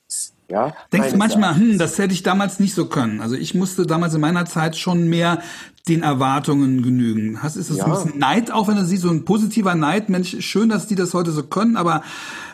[0.51, 3.21] Ja, Denkst du manchmal, hm, das hätte ich damals nicht so können.
[3.21, 5.41] Also ich musste damals in meiner Zeit schon mehr
[5.89, 7.43] den Erwartungen genügen.
[7.43, 7.85] Hast, ist das ja.
[7.87, 10.97] ein bisschen Neid, auch wenn du siehst, so ein positiver Neid, Mensch, schön, dass die
[10.97, 12.03] das heute so können, aber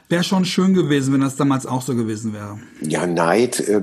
[0.09, 2.59] wäre schon schön gewesen, wenn das damals auch so gewesen wäre.
[2.81, 3.83] Ja, Neid äh,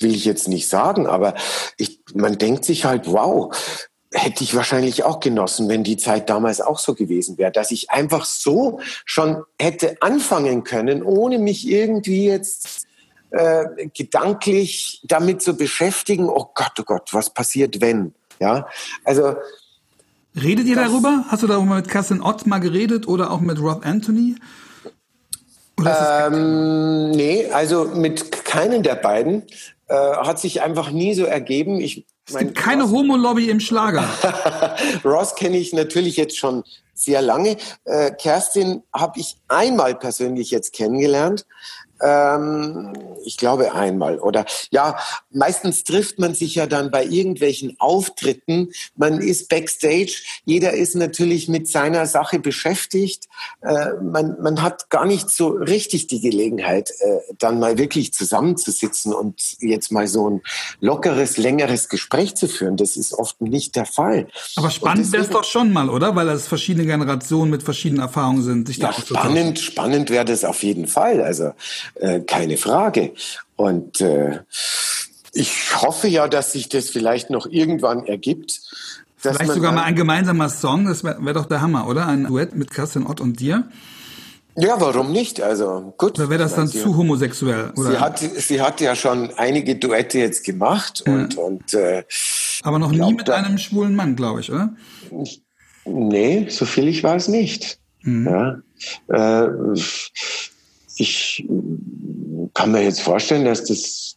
[0.00, 1.34] will ich jetzt nicht sagen, aber
[1.76, 3.54] ich, man denkt sich halt, wow,
[4.12, 7.90] hätte ich wahrscheinlich auch genossen, wenn die Zeit damals auch so gewesen wäre, dass ich
[7.90, 12.87] einfach so schon hätte anfangen können, ohne mich irgendwie jetzt
[13.30, 18.14] äh, gedanklich damit zu beschäftigen, oh Gott, oh Gott, was passiert, wenn?
[18.40, 18.68] Ja,
[19.04, 19.36] also.
[20.40, 21.24] Redet ihr darüber?
[21.28, 24.36] Hast du darüber mit Kerstin Ott mal geredet oder auch mit Rob Anthony?
[25.84, 29.44] Ähm, nee, also mit keinen der beiden.
[29.86, 31.80] Äh, hat sich einfach nie so ergeben.
[31.80, 34.06] Ich, es gibt keine Homo-Lobby im Schlager.
[35.04, 36.62] Ross kenne ich natürlich jetzt schon
[36.92, 37.56] sehr lange.
[37.84, 41.46] Äh, Kerstin habe ich einmal persönlich jetzt kennengelernt.
[42.02, 42.92] Ähm,
[43.24, 44.18] ich glaube einmal.
[44.18, 44.96] Oder ja,
[45.30, 48.70] meistens trifft man sich ja dann bei irgendwelchen Auftritten.
[48.96, 50.22] Man ist backstage.
[50.44, 53.28] Jeder ist natürlich mit seiner Sache beschäftigt.
[53.60, 59.12] Äh, man, man hat gar nicht so richtig die Gelegenheit, äh, dann mal wirklich zusammenzusitzen
[59.12, 60.42] und jetzt mal so ein
[60.80, 62.76] lockeres, längeres Gespräch zu führen.
[62.76, 64.28] Das ist oft nicht der Fall.
[64.56, 66.16] Aber spannend wäre es doch schon mal, oder?
[66.16, 68.68] Weil das verschiedene Generationen mit verschiedenen Erfahrungen sind.
[68.68, 71.22] Sich ja, spannend, spannend wäre das auf jeden Fall.
[71.22, 71.52] Also
[71.94, 73.12] äh, keine Frage.
[73.56, 74.40] Und äh,
[75.32, 78.60] ich hoffe ja, dass sich das vielleicht noch irgendwann ergibt.
[79.16, 82.06] Vielleicht sogar mal ein gemeinsamer Song, das wäre wär doch der Hammer, oder?
[82.06, 83.68] Ein Duett mit Christian Ott und dir.
[84.60, 85.40] Ja, warum nicht?
[85.40, 86.18] Also gut.
[86.18, 87.72] Oder wäre das dann sie, zu homosexuell?
[87.76, 87.90] Oder?
[87.90, 91.12] Sie hat, sie hat ja schon einige Duette jetzt gemacht ja.
[91.12, 92.04] und, und äh,
[92.62, 94.74] aber noch nie mit einem schwulen Mann, glaube ich, oder?
[95.84, 97.78] Nee, so viel ich weiß nicht.
[98.02, 98.62] Mhm.
[99.08, 99.44] Ja.
[99.44, 99.48] Äh,
[100.98, 101.48] ich
[102.54, 104.16] kann mir jetzt vorstellen, dass das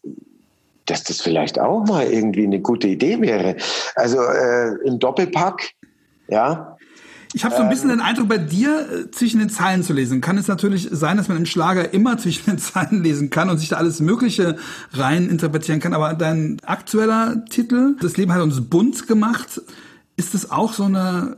[0.87, 3.55] dass das vielleicht auch mal irgendwie eine gute Idee wäre.
[3.95, 5.71] Also äh, im Doppelpack,
[6.27, 6.75] ja,
[7.33, 9.93] ich habe so ein bisschen ähm, den Eindruck, bei dir äh, zwischen den Zeilen zu
[9.93, 10.21] lesen.
[10.21, 13.57] Kann es natürlich sein, dass man im Schlager immer zwischen den Zeilen lesen kann und
[13.57, 14.57] sich da alles Mögliche
[14.91, 15.93] rein interpretieren kann.
[15.93, 19.61] Aber dein aktueller Titel, Das Leben hat uns bunt gemacht,
[20.17, 21.37] ist es auch so eine,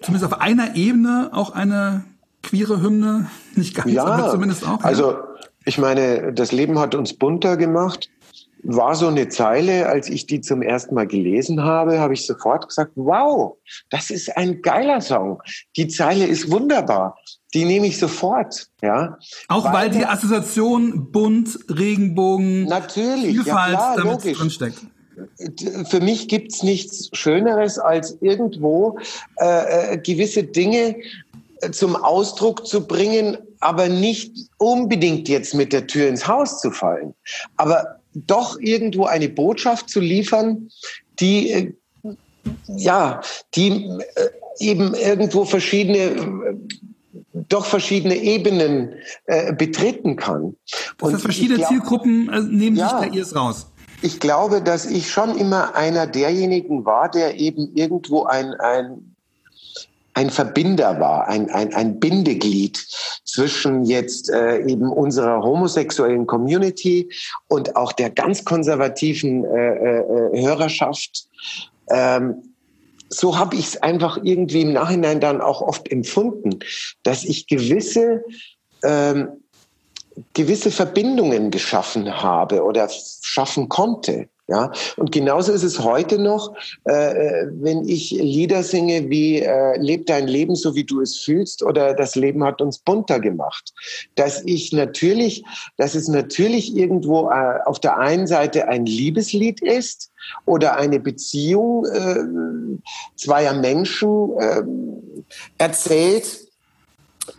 [0.00, 2.04] zumindest auf einer Ebene, auch eine
[2.44, 3.30] queere Hymne?
[3.54, 4.80] Nicht ganz, ja, aber zumindest auch.
[4.80, 4.84] Ja.
[4.84, 5.16] Also
[5.64, 8.08] ich meine, das Leben hat uns bunter gemacht
[8.64, 12.68] war so eine Zeile, als ich die zum ersten Mal gelesen habe, habe ich sofort
[12.68, 13.56] gesagt, wow,
[13.90, 15.42] das ist ein geiler Song.
[15.76, 17.18] Die Zeile ist wunderbar.
[17.52, 19.18] Die nehme ich sofort, ja.
[19.48, 24.38] Auch weil, weil die Assoziation bunt, Regenbogen, natürlich, Vielfalt ja, klar, damit logisch.
[24.38, 24.78] drinsteckt.
[25.88, 28.98] Für mich gibt's nichts Schöneres, als irgendwo
[29.36, 30.96] äh, äh gewisse Dinge
[31.72, 37.14] zum Ausdruck zu bringen, aber nicht unbedingt jetzt mit der Tür ins Haus zu fallen.
[37.56, 40.68] Aber doch irgendwo eine Botschaft zu liefern,
[41.18, 41.72] die äh,
[42.66, 43.20] ja,
[43.54, 46.56] die äh, eben irgendwo verschiedene äh,
[47.48, 48.94] doch verschiedene Ebenen
[49.26, 50.56] äh, betreten kann.
[50.98, 53.66] Das heißt, verschiedene glaub, Zielgruppen äh, nehmen ja, sich da ihrs raus.
[54.02, 59.13] Ich glaube, dass ich schon immer einer derjenigen war, der eben irgendwo ein, ein
[60.14, 62.76] ein Verbinder war, ein, ein, ein Bindeglied
[63.24, 67.10] zwischen jetzt äh, eben unserer homosexuellen Community
[67.48, 71.28] und auch der ganz konservativen äh, äh, Hörerschaft.
[71.90, 72.54] Ähm,
[73.08, 76.60] so habe ich es einfach irgendwie im Nachhinein dann auch oft empfunden,
[77.02, 78.24] dass ich gewisse
[78.82, 79.28] ähm,
[80.32, 84.28] gewisse Verbindungen geschaffen habe oder schaffen konnte.
[84.46, 90.04] Ja, und genauso ist es heute noch, äh, wenn ich Lieder singe wie äh, Leb
[90.04, 93.72] dein Leben so wie du es fühlst oder Das Leben hat uns bunter gemacht.
[94.16, 95.44] Dass ich natürlich,
[95.78, 100.12] dass es natürlich irgendwo äh, auf der einen Seite ein Liebeslied ist
[100.44, 102.76] oder eine Beziehung äh,
[103.16, 104.62] zweier Menschen äh,
[105.56, 106.44] erzählt,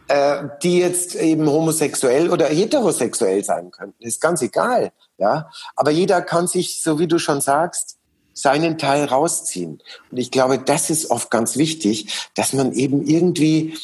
[0.07, 4.03] äh, die jetzt eben homosexuell oder heterosexuell sein könnten.
[4.03, 4.91] Ist ganz egal.
[5.17, 7.97] Ja, aber jeder kann sich, so wie du schon sagst,
[8.33, 9.81] seinen Teil rausziehen.
[10.11, 13.77] Und ich glaube, das ist oft ganz wichtig, dass man eben irgendwie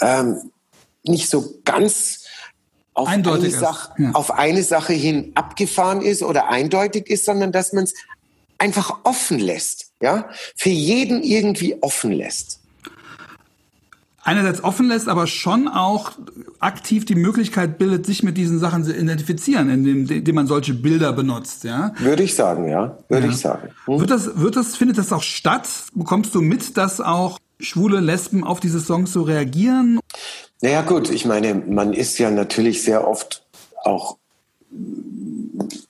[0.00, 0.50] ähm,
[1.04, 2.24] nicht so ganz
[2.92, 4.10] auf eine, Sache, ja.
[4.12, 7.94] auf eine Sache hin abgefahren ist oder eindeutig ist, sondern dass man es
[8.58, 12.60] einfach offen lässt, ja, für jeden irgendwie offen lässt
[14.24, 16.12] einerseits offen lässt, aber schon auch
[16.58, 21.12] aktiv die Möglichkeit bildet, sich mit diesen Sachen zu identifizieren, indem, indem man solche Bilder
[21.12, 21.92] benutzt, ja?
[21.98, 22.98] Würde ich sagen, ja.
[23.08, 23.32] Würde ja.
[23.32, 23.68] ich sagen.
[23.84, 24.00] Hm.
[24.00, 25.68] Wird das, wird das, findet das auch statt?
[25.94, 30.00] Bekommst du mit, dass auch schwule Lesben auf diese Songs so reagieren?
[30.62, 33.44] Naja, gut, ich meine, man ist ja natürlich sehr oft
[33.84, 34.16] auch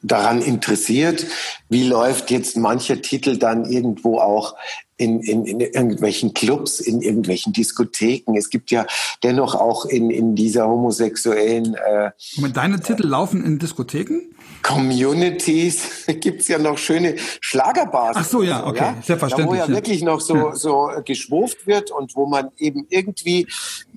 [0.03, 1.27] daran interessiert,
[1.69, 4.55] wie läuft jetzt mancher Titel dann irgendwo auch
[4.97, 8.37] in, in, in irgendwelchen Clubs, in irgendwelchen Diskotheken.
[8.37, 8.87] Es gibt ja
[9.23, 11.75] dennoch auch in, in dieser homosexuellen.
[11.75, 14.21] Äh, Moment, deine Titel laufen in Diskotheken?
[14.65, 18.17] Communities gibt's ja noch schöne Schlagerbars.
[18.19, 18.97] Ach so, ja, okay, ja?
[19.05, 19.61] selbstverständlich.
[19.61, 20.55] Da, wo ja, wirklich noch so, ja.
[20.57, 23.47] so geschwurft wird und wo man eben irgendwie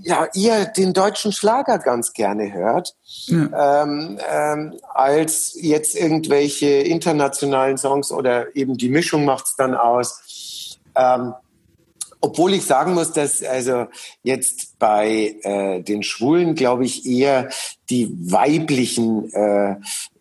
[0.04, 2.96] ja eher den deutschen Schlager ganz gerne hört,
[3.28, 3.84] ja.
[3.84, 10.78] ähm, ähm, als jetzt irgendwelche internationalen Songs oder eben die Mischung macht's dann aus.
[10.96, 11.34] Ähm,
[12.20, 13.86] obwohl ich sagen muss, dass also
[14.24, 17.50] jetzt bei äh, den Schwulen, glaube ich, eher
[17.90, 19.76] die weiblichen äh,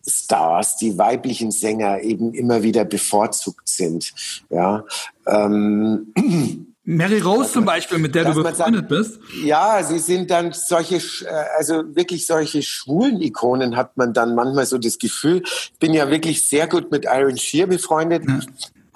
[0.07, 4.13] Stars, die weiblichen Sänger eben immer wieder bevorzugt sind.
[4.51, 4.85] Ja.
[5.27, 6.13] Ähm,
[6.85, 9.19] Mary Rose zum Beispiel, mit der du befreundet bist.
[9.43, 14.67] Ja, sie sind dann solche, äh, also wirklich solche schwulen Ikonen hat man dann manchmal
[14.67, 15.43] so das Gefühl.
[15.45, 18.23] Ich bin ja wirklich sehr gut mit Iron Shear befreundet.
[18.29, 18.41] Ja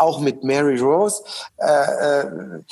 [0.00, 1.22] auch mit Mary Rose.
[1.58, 2.62] Äh, äh,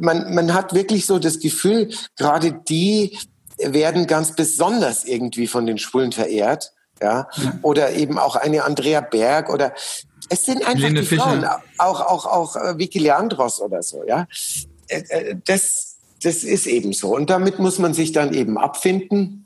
[0.00, 3.18] man, man hat wirklich so das Gefühl, gerade die
[3.58, 6.72] werden ganz besonders irgendwie von den Schwulen verehrt.
[7.00, 7.28] Ja?
[7.36, 7.58] ja.
[7.62, 9.72] Oder eben auch eine Andrea Berg oder
[10.28, 11.22] es sind einfach Lene die Fischer.
[11.22, 11.44] Frauen,
[11.78, 14.26] auch, auch, auch äh, Vicky Leandros oder so, ja.
[14.88, 17.14] Äh, äh, das, das ist eben so.
[17.14, 19.43] Und damit muss man sich dann eben abfinden.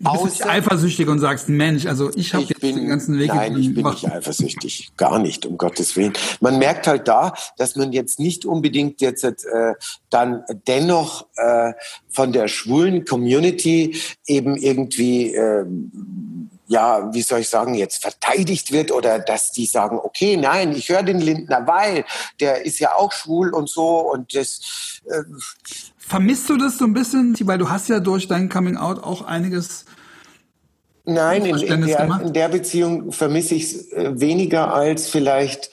[0.00, 3.28] Du bist nicht eifersüchtig und sagst, Mensch, also ich habe jetzt bin, den ganzen Weg.
[3.28, 4.92] Nein, ich bin nicht eifersüchtig.
[4.96, 6.12] Gar nicht, um Gottes Willen.
[6.40, 9.74] Man merkt halt da, dass man jetzt nicht unbedingt jetzt äh,
[10.10, 11.72] dann dennoch äh,
[12.08, 15.64] von der schwulen Community eben irgendwie äh,
[16.66, 20.88] ja, wie soll ich sagen, jetzt verteidigt wird oder dass die sagen, okay, nein, ich
[20.88, 22.04] höre den Lindner, weil
[22.40, 24.60] der ist ja auch schwul und so und das.
[25.06, 25.22] Äh
[26.06, 29.22] Vermisst du das so ein bisschen, weil du hast ja durch dein Coming Out auch
[29.22, 29.86] einiges
[31.06, 35.70] Nein, in, in, der, in, der, Beziehung vermisse ich es äh, weniger als vielleicht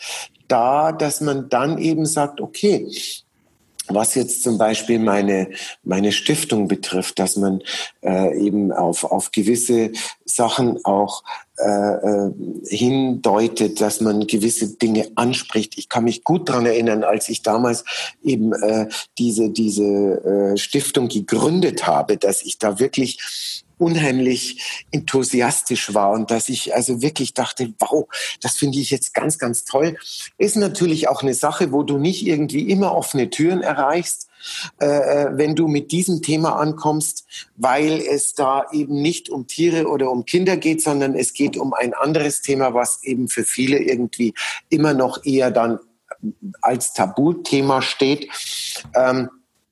[0.47, 2.86] da, dass man dann eben sagt, okay,
[3.93, 5.49] was jetzt zum Beispiel meine,
[5.83, 7.61] meine Stiftung betrifft, dass man
[8.03, 9.91] äh, eben auf, auf gewisse
[10.25, 11.23] Sachen auch
[11.57, 12.31] äh, äh,
[12.67, 15.77] hindeutet, dass man gewisse Dinge anspricht.
[15.77, 17.83] Ich kann mich gut daran erinnern, als ich damals
[18.23, 18.87] eben äh,
[19.19, 23.51] diese, diese äh, Stiftung gegründet habe, dass ich da wirklich
[23.82, 28.07] unheimlich enthusiastisch war und dass ich also wirklich dachte, wow,
[28.39, 29.97] das finde ich jetzt ganz, ganz toll.
[30.38, 34.27] Ist natürlich auch eine Sache, wo du nicht irgendwie immer offene Türen erreichst,
[34.79, 37.25] äh, äh, wenn du mit diesem Thema ankommst,
[37.57, 41.73] weil es da eben nicht um Tiere oder um Kinder geht, sondern es geht um
[41.73, 44.36] ein anderes Thema, was eben für viele irgendwie
[44.69, 45.79] immer noch eher dann
[46.61, 48.29] als Tabuthema steht.
[48.95, 49.29] Ähm,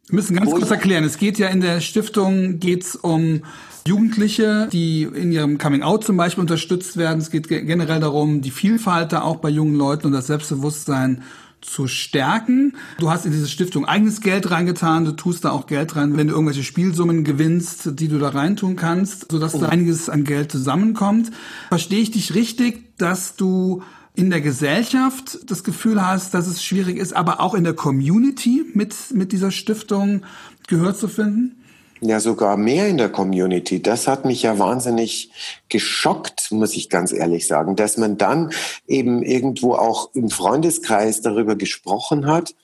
[0.07, 3.43] wir müssen ganz kurz erklären, es geht ja in der Stiftung geht's um
[3.89, 7.19] Jugendliche, die in ihrem Coming Out zum Beispiel unterstützt werden.
[7.19, 11.23] Es geht generell darum, die Vielfalt da auch bei jungen Leuten und das Selbstbewusstsein
[11.61, 12.75] zu stärken.
[12.99, 16.27] Du hast in diese Stiftung eigenes Geld reingetan, du tust da auch Geld rein, wenn
[16.27, 19.59] du irgendwelche Spielsummen gewinnst, die du da reintun kannst, sodass oh.
[19.59, 21.31] da einiges an Geld zusammenkommt.
[21.67, 23.81] Verstehe ich dich richtig, dass du
[24.15, 28.65] in der Gesellschaft das Gefühl hast, dass es schwierig ist, aber auch in der Community
[28.73, 30.21] mit, mit dieser Stiftung
[30.67, 31.58] Gehör zu finden?
[32.01, 33.81] Ja, sogar mehr in der Community.
[33.81, 35.31] Das hat mich ja wahnsinnig
[35.67, 38.51] geschockt, muss ich ganz ehrlich sagen, dass man dann
[38.87, 42.55] eben irgendwo auch im Freundeskreis darüber gesprochen hat,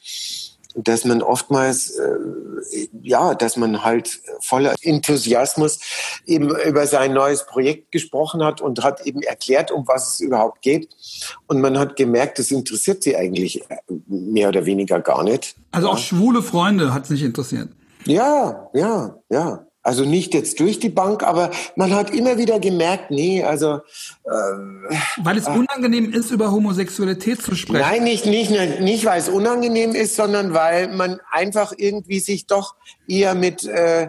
[0.75, 5.79] dass man oftmals, äh, ja, dass man halt voller Enthusiasmus
[6.25, 10.61] eben über sein neues Projekt gesprochen hat und hat eben erklärt, um was es überhaupt
[10.61, 10.89] geht.
[11.47, 13.63] Und man hat gemerkt, das interessiert sie eigentlich
[14.07, 15.55] mehr oder weniger gar nicht.
[15.71, 17.69] Also auch schwule Freunde hat es nicht interessiert.
[18.07, 19.65] Ja, ja, ja.
[19.85, 23.81] Also nicht jetzt durch die Bank, aber man hat immer wieder gemerkt, nee, also
[24.23, 27.81] äh, weil es unangenehm ist, über Homosexualität zu sprechen.
[27.81, 28.49] Nein, nicht nicht
[28.79, 32.73] nicht weil es unangenehm ist, sondern weil man einfach irgendwie sich doch
[33.07, 34.07] eher mit äh,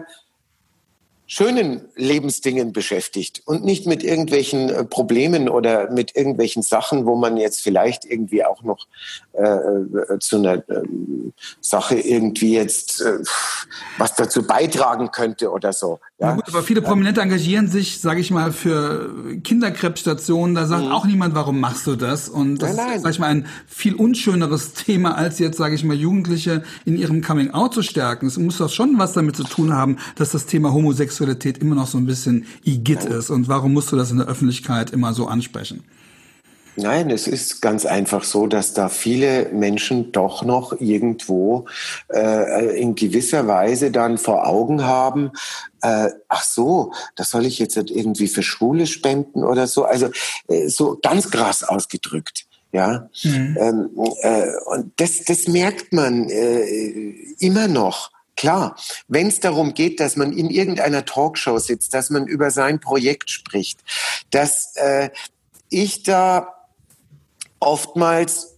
[1.29, 7.35] schönen Lebensdingen beschäftigt und nicht mit irgendwelchen äh, Problemen oder mit irgendwelchen Sachen, wo man
[7.35, 8.87] jetzt vielleicht irgendwie auch noch
[9.33, 10.83] äh, äh, zu einer äh,
[11.59, 13.19] Sache irgendwie jetzt äh,
[13.97, 15.99] was dazu beitragen könnte oder so.
[16.17, 20.55] Ja, ja gut, aber viele Prominente engagieren sich, sage ich mal, für Kinderkrebsstationen.
[20.55, 20.91] Da sagt mhm.
[20.93, 22.29] auch niemand, warum machst du das?
[22.29, 22.95] Und das nein, nein.
[22.95, 26.97] ist, sag ich mal, ein viel unschöneres Thema, als jetzt, sage ich mal, Jugendliche in
[26.97, 28.27] ihrem Coming-out zu stärken.
[28.27, 31.87] Es muss doch schon was damit zu tun haben, dass das Thema Homosexualität immer noch
[31.87, 33.13] so ein bisschen Igitt nein.
[33.13, 33.29] ist.
[33.29, 35.83] Und warum musst du das in der Öffentlichkeit immer so ansprechen?
[36.79, 41.65] Nein, es ist ganz einfach so, dass da viele Menschen doch noch irgendwo
[42.13, 45.31] äh, in gewisser Weise dann vor Augen haben,
[45.81, 49.85] äh, ach so, das soll ich jetzt irgendwie für Schwule spenden oder so.
[49.85, 50.09] Also
[50.47, 52.45] äh, so ganz krass ausgedrückt.
[52.71, 53.57] Ja, mhm.
[53.59, 53.89] ähm,
[54.21, 58.11] äh, und das, das merkt man äh, immer noch.
[58.37, 58.75] Klar,
[59.07, 63.31] wenn es darum geht, dass man in irgendeiner Talkshow sitzt, dass man über sein Projekt
[63.31, 63.79] spricht,
[64.29, 65.09] dass äh,
[65.69, 66.53] ich da
[67.59, 68.57] oftmals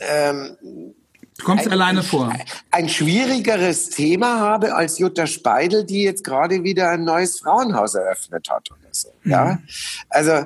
[0.00, 0.94] ähm,
[1.42, 2.32] kommst ein, alleine vor.
[2.70, 8.48] Ein schwierigeres Thema habe als Jutta Speidel, die jetzt gerade wieder ein neues Frauenhaus eröffnet
[8.50, 9.08] hat oder so.
[9.22, 9.30] Mhm.
[9.30, 9.58] Ja,
[10.10, 10.44] also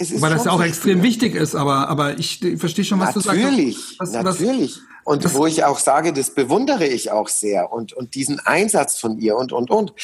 [0.00, 3.14] es ist Weil das ja auch extrem wichtig ist, aber aber ich verstehe schon, was
[3.14, 4.24] natürlich, du sagst.
[4.24, 4.80] Was, natürlich.
[5.06, 8.98] Und das wo ich auch sage, das bewundere ich auch sehr und, und diesen Einsatz
[8.98, 9.94] von ihr und, und, und.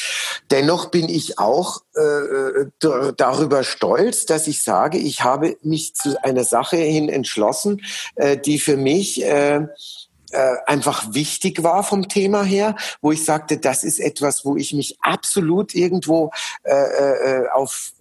[0.53, 2.67] Dennoch bin ich auch äh,
[3.17, 7.83] darüber stolz, dass ich sage, ich habe mich zu einer Sache hin entschlossen,
[8.15, 9.67] äh, die für mich äh,
[10.31, 14.73] äh, einfach wichtig war vom Thema her, wo ich sagte, das ist etwas, wo ich
[14.73, 16.31] mich absolut irgendwo
[16.63, 17.93] äh, äh, auf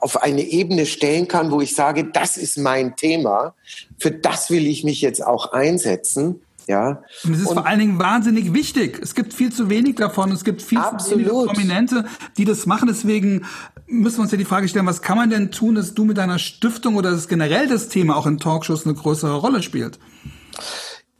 [0.00, 3.54] auf eine Ebene stellen kann, wo ich sage, das ist mein Thema,
[3.98, 6.40] für das will ich mich jetzt auch einsetzen.
[6.66, 7.02] Ja.
[7.24, 8.98] Und es ist und vor allen Dingen wahnsinnig wichtig.
[9.02, 10.32] Es gibt viel zu wenig davon.
[10.32, 11.26] Es gibt viel absolut.
[11.26, 12.04] zu wenige Prominente,
[12.38, 12.88] die das machen.
[12.88, 13.44] Deswegen
[13.86, 16.16] müssen wir uns ja die Frage stellen, was kann man denn tun, dass du mit
[16.16, 19.98] deiner Stiftung oder das generell das Thema auch in Talkshows eine größere Rolle spielt?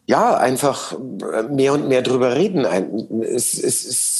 [0.07, 0.97] Ja, einfach
[1.51, 2.65] mehr und mehr drüber reden.
[3.23, 4.14] Es, es, es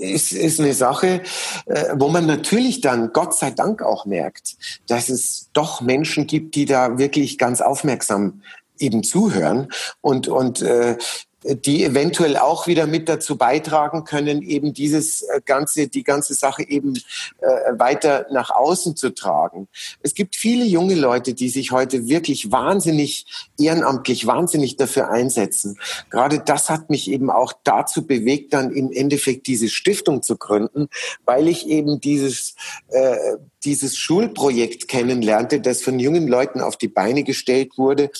[0.00, 1.22] ist, ist eine Sache,
[1.66, 4.56] äh, wo man natürlich dann Gott sei Dank auch merkt,
[4.86, 8.42] dass es doch Menschen gibt, die da wirklich ganz aufmerksam
[8.78, 9.68] eben zuhören
[10.00, 10.96] und und äh,
[11.44, 16.68] die eventuell auch wieder mit dazu beitragen können, eben dieses äh, ganze, die ganze Sache
[16.68, 16.94] eben
[17.40, 19.68] äh, weiter nach außen zu tragen.
[20.02, 23.26] Es gibt viele junge Leute, die sich heute wirklich wahnsinnig
[23.58, 25.78] ehrenamtlich, wahnsinnig dafür einsetzen.
[26.10, 30.88] Gerade das hat mich eben auch dazu bewegt, dann im Endeffekt diese Stiftung zu gründen,
[31.24, 32.56] weil ich eben dieses
[32.88, 33.16] äh,
[33.64, 38.10] dieses Schulprojekt kennenlernte, das von jungen Leuten auf die Beine gestellt wurde,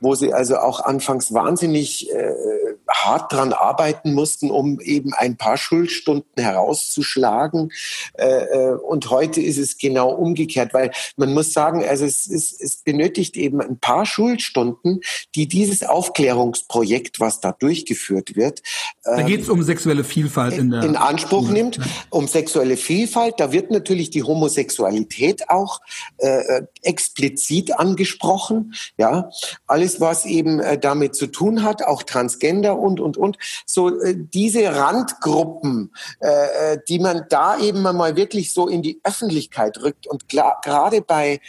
[0.00, 2.32] wo sie also auch anfangs wahnsinnig äh,
[2.90, 7.72] hart dran arbeiten mussten, um eben ein paar Schulstunden herauszuschlagen.
[8.14, 12.52] Äh, äh, und heute ist es genau umgekehrt, weil man muss sagen, also es, es,
[12.60, 15.00] es benötigt eben ein paar Schulstunden,
[15.34, 18.62] die dieses Aufklärungsprojekt, was da durchgeführt wird,
[19.02, 21.54] da geht es um sexuelle Vielfalt in, der in Anspruch Schule.
[21.54, 21.80] nimmt,
[22.10, 23.34] um sexuelle Vielfalt.
[23.38, 25.80] Da wird natürlich die Homosexualität auch
[26.18, 28.74] äh, explizit angesprochen.
[28.98, 29.30] Ja,
[29.66, 33.36] alles was eben äh, damit zu tun hat, auch Transgender und, und, und.
[33.66, 39.00] So äh, diese Randgruppen, äh, äh die man da eben mal wirklich so in die
[39.04, 40.06] Öffentlichkeit rückt.
[40.06, 41.40] Und gerade bei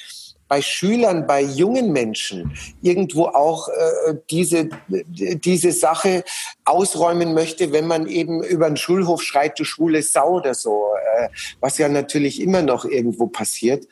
[0.51, 6.25] bei Schülern, bei jungen Menschen irgendwo auch äh, diese, diese Sache
[6.65, 11.29] ausräumen möchte, wenn man eben über den Schulhof schreit, du schwule Sau oder so, äh,
[11.61, 13.87] was ja natürlich immer noch irgendwo passiert.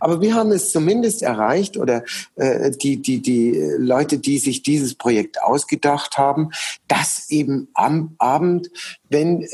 [0.00, 2.04] Aber wir haben es zumindest erreicht oder
[2.36, 6.50] äh, die, die, die Leute, die sich dieses Projekt ausgedacht haben,
[6.88, 8.70] dass eben am Abend,
[9.08, 9.48] wenn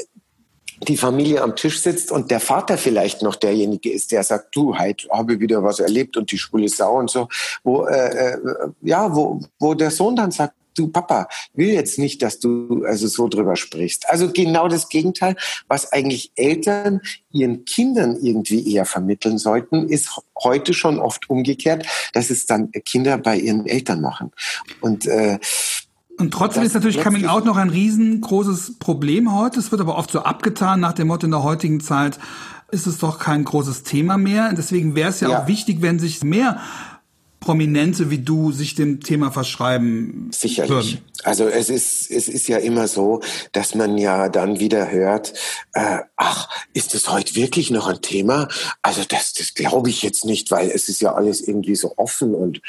[0.87, 4.79] die Familie am Tisch sitzt und der Vater vielleicht noch derjenige ist, der sagt, du,
[4.79, 7.29] heute habe ich wieder was erlebt und die schwule Sau und so,
[7.65, 8.39] wo äh, äh,
[8.83, 13.09] ja, wo, wo der Sohn dann sagt, du Papa, will jetzt nicht, dass du also
[13.09, 14.09] so drüber sprichst.
[14.09, 17.01] Also genau das Gegenteil, was eigentlich Eltern
[17.33, 23.19] ihren Kindern irgendwie eher vermitteln sollten, ist heute schon oft umgekehrt, dass es dann Kinder
[23.19, 24.31] bei ihren Eltern machen.
[24.81, 25.39] Und äh,
[26.19, 29.61] und trotzdem ist natürlich Coming Out noch ein riesengroßes Problem heute.
[29.61, 32.19] Es wird aber oft so abgetan nach dem Motto in der heutigen Zeit
[32.71, 34.53] ist es doch kein großes Thema mehr.
[34.53, 36.61] Deswegen wäre es ja, ja, auch wichtig, wenn sich mehr
[37.41, 40.29] Prominente wie du sich dem Thema verschreiben.
[40.33, 40.71] Sicherlich.
[40.71, 41.05] Würden.
[41.23, 43.21] Also es ist, es ist ja immer so,
[43.53, 45.35] dass man ja dann wieder hört,
[45.73, 48.49] äh, ach, ist das heute wirklich noch ein Thema?
[48.83, 52.35] Also das, das glaube ich jetzt nicht, weil es ist ja alles irgendwie so offen
[52.35, 52.61] und,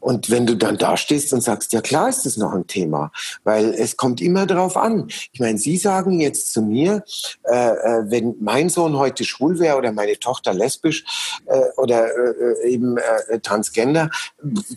[0.00, 3.12] und wenn du dann da stehst und sagst, ja klar ist das noch ein Thema,
[3.44, 5.08] weil es kommt immer drauf an.
[5.32, 7.04] Ich meine, Sie sagen jetzt zu mir,
[7.44, 11.04] äh, äh, wenn mein Sohn heute schwul wäre oder meine Tochter lesbisch
[11.46, 14.10] äh, oder äh, eben äh, transgender,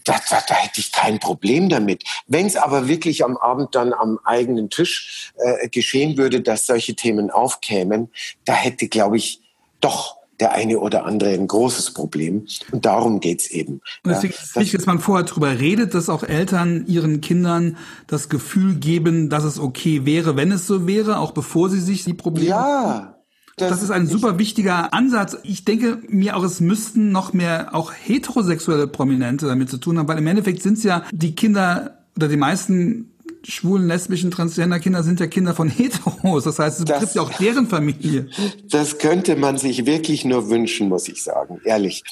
[0.04, 2.04] da, da, da hätte ich kein Problem damit.
[2.28, 6.96] Wenn es aber wirklich am Abend dann am eigenen Tisch äh, geschehen würde, dass solche
[6.96, 8.12] Themen aufkämen,
[8.46, 9.42] da hätte, glaube ich,
[9.80, 12.46] doch der eine oder andere ein großes Problem.
[12.72, 13.82] Und darum geht's eben.
[14.04, 17.78] Und deswegen ist es wichtig, dass man vorher darüber redet, dass auch Eltern ihren Kindern
[18.08, 22.04] das Gefühl geben, dass es okay wäre, wenn es so wäre, auch bevor sie sich
[22.04, 22.50] die Probleme.
[22.50, 23.10] Ja.
[23.56, 25.38] Das, das, ist ein super wichtiger Ansatz.
[25.44, 30.08] Ich denke mir auch, es müssten noch mehr auch heterosexuelle Prominente damit zu tun haben,
[30.08, 33.13] weil im Endeffekt sind es ja die Kinder oder die meisten
[33.46, 36.46] schwulen, lesbischen, transgender Kinder sind ja Kinder von Heteros.
[36.46, 38.30] Das heißt, es betrifft ja auch deren Familie.
[38.70, 42.04] Das könnte man sich wirklich nur wünschen, muss ich sagen, ehrlich.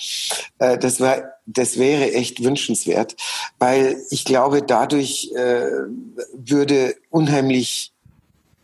[0.59, 3.15] Äh, das war, das wäre echt wünschenswert,
[3.59, 5.65] weil ich glaube, dadurch äh,
[6.33, 7.93] würde unheimlich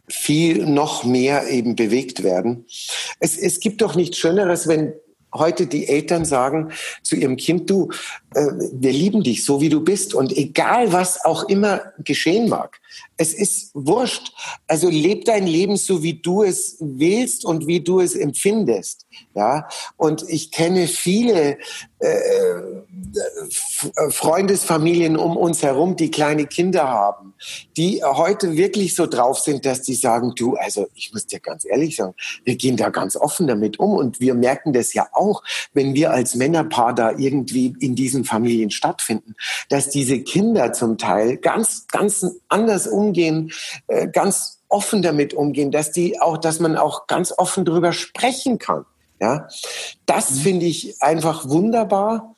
[0.09, 2.65] viel noch mehr eben bewegt werden.
[3.19, 4.93] Es, es gibt doch nichts Schöneres, wenn
[5.33, 6.71] heute die Eltern sagen
[7.03, 7.89] zu ihrem Kind, du,
[8.33, 12.79] äh, wir lieben dich so, wie du bist und egal was auch immer geschehen mag,
[13.17, 14.31] es ist wurscht.
[14.67, 19.06] Also leb dein Leben so, wie du es willst und wie du es empfindest.
[19.33, 21.59] Ja, und ich kenne viele
[21.99, 22.09] äh,
[24.09, 27.33] Freundesfamilien um uns herum, die kleine Kinder haben,
[27.75, 31.65] die heute wirklich so drauf sind, dass die sagen, du, also ich muss dir ganz
[31.65, 32.15] ehrlich sagen,
[32.45, 35.43] wir gehen da ganz offen damit um und wir merken das ja auch,
[35.73, 39.35] wenn wir als Männerpaar da irgendwie in diesen Familien stattfinden,
[39.69, 43.51] dass diese Kinder zum Teil ganz, ganz anders umgehen,
[43.87, 48.59] äh, ganz offen damit umgehen, dass die auch, dass man auch ganz offen drüber sprechen
[48.59, 48.85] kann.
[49.19, 49.47] Ja,
[50.05, 50.35] das mhm.
[50.39, 52.35] finde ich einfach wunderbar.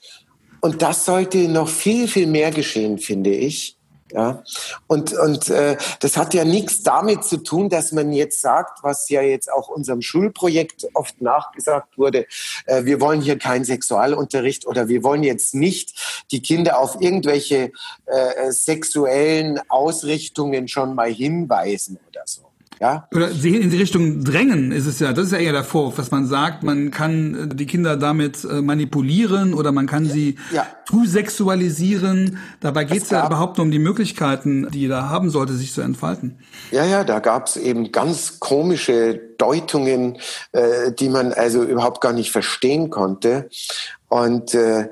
[0.62, 3.80] Und das sollte noch viel, viel mehr geschehen, finde ich.
[4.12, 4.44] Ja,
[4.88, 9.08] und, und äh, das hat ja nichts damit zu tun, dass man jetzt sagt, was
[9.10, 12.26] ja jetzt auch unserem Schulprojekt oft nachgesagt wurde,
[12.66, 17.72] äh, wir wollen hier keinen Sexualunterricht oder wir wollen jetzt nicht die Kinder auf irgendwelche
[18.08, 22.49] äh, sexuellen Ausrichtungen schon mal hinweisen oder so.
[22.80, 23.08] Ja?
[23.14, 25.98] Oder sie in die Richtung drängen ist es ja, das ist ja eher der Vorwurf,
[25.98, 30.66] dass man sagt, man kann die Kinder damit äh, manipulieren oder man kann sie ja.
[30.88, 32.38] zu sexualisieren.
[32.62, 35.82] Dabei geht es ja überhaupt nur um die Möglichkeiten, die jeder haben sollte, sich zu
[35.82, 36.40] entfalten.
[36.72, 40.18] Ja, ja, da gab es eben ganz komische Deutungen,
[40.54, 43.50] äh, die man also überhaupt gar nicht verstehen konnte.
[44.08, 44.90] Und äh,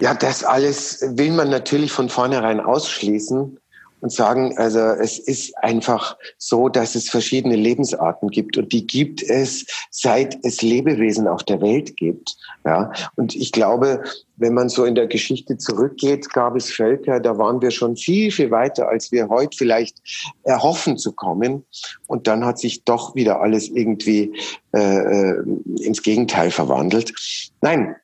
[0.00, 3.58] ja, das alles will man natürlich von vornherein ausschließen
[4.02, 9.22] und sagen, also es ist einfach so, dass es verschiedene Lebensarten gibt und die gibt
[9.22, 12.36] es, seit es Lebewesen auf der Welt gibt.
[12.64, 14.02] Ja, und ich glaube,
[14.36, 18.32] wenn man so in der Geschichte zurückgeht, gab es Völker, da waren wir schon viel,
[18.32, 19.98] viel weiter, als wir heute vielleicht
[20.42, 21.64] erhoffen zu kommen.
[22.08, 24.32] Und dann hat sich doch wieder alles irgendwie
[24.74, 25.42] äh, äh
[25.80, 27.12] ins Gegenteil verwandelt.
[27.60, 27.94] Nein,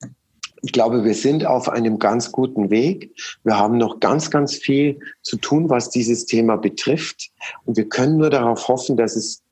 [0.62, 3.12] ich glaube, wir sind auf einem ganz guten Weg.
[3.44, 7.30] Wir haben noch ganz, ganz viel zu tun, was dieses Thema betrifft.
[7.64, 9.42] Und wir können nur darauf hoffen, dass es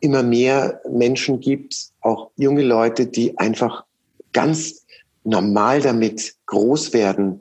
[0.00, 3.84] immer mehr Menschen gibt, auch junge Leute, die einfach
[4.32, 4.84] ganz
[5.24, 7.40] normal damit groß werden,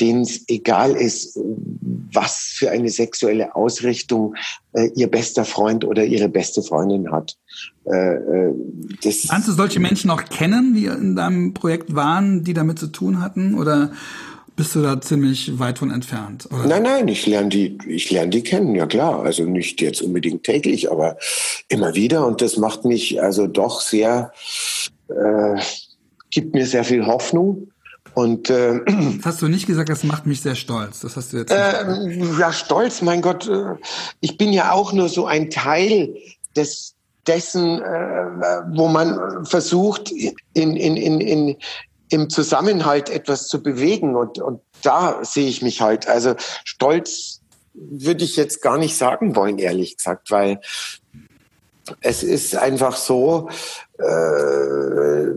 [0.00, 1.38] denen es egal ist,
[2.12, 4.34] was für eine sexuelle Ausrichtung
[4.72, 7.36] äh, ihr bester Freund oder ihre beste Freundin hat.
[7.84, 8.54] Äh, äh,
[9.02, 12.88] das Kannst du solche Menschen auch kennen, die in deinem Projekt waren, die damit zu
[12.88, 13.54] tun hatten?
[13.54, 13.92] Oder
[14.56, 16.48] bist du da ziemlich weit von entfernt?
[16.52, 16.66] Oder?
[16.66, 19.22] Nein, nein, ich lerne die, ich lerne die kennen, ja klar.
[19.22, 21.16] Also nicht jetzt unbedingt täglich, aber
[21.68, 22.26] immer wieder.
[22.26, 24.32] Und das macht mich also doch sehr,
[25.08, 25.60] äh,
[26.30, 27.68] gibt mir sehr viel Hoffnung.
[28.14, 28.80] Und äh,
[29.16, 31.00] das hast du nicht gesagt, das macht mich sehr stolz.
[31.00, 31.50] Das hast du jetzt.
[31.50, 33.48] Äh, ja, stolz, mein Gott.
[33.48, 33.74] Äh,
[34.20, 36.14] ich bin ja auch nur so ein Teil
[36.56, 36.94] des
[37.26, 37.84] dessen, äh,
[38.74, 41.56] wo man versucht, in, in, in, in,
[42.10, 44.16] im Zusammenhalt etwas zu bewegen.
[44.16, 46.08] Und, und da sehe ich mich halt.
[46.08, 46.34] Also
[46.64, 47.40] stolz
[47.74, 50.60] würde ich jetzt gar nicht sagen wollen, ehrlich gesagt, weil
[52.00, 53.48] es ist einfach so,
[54.02, 55.32] äh,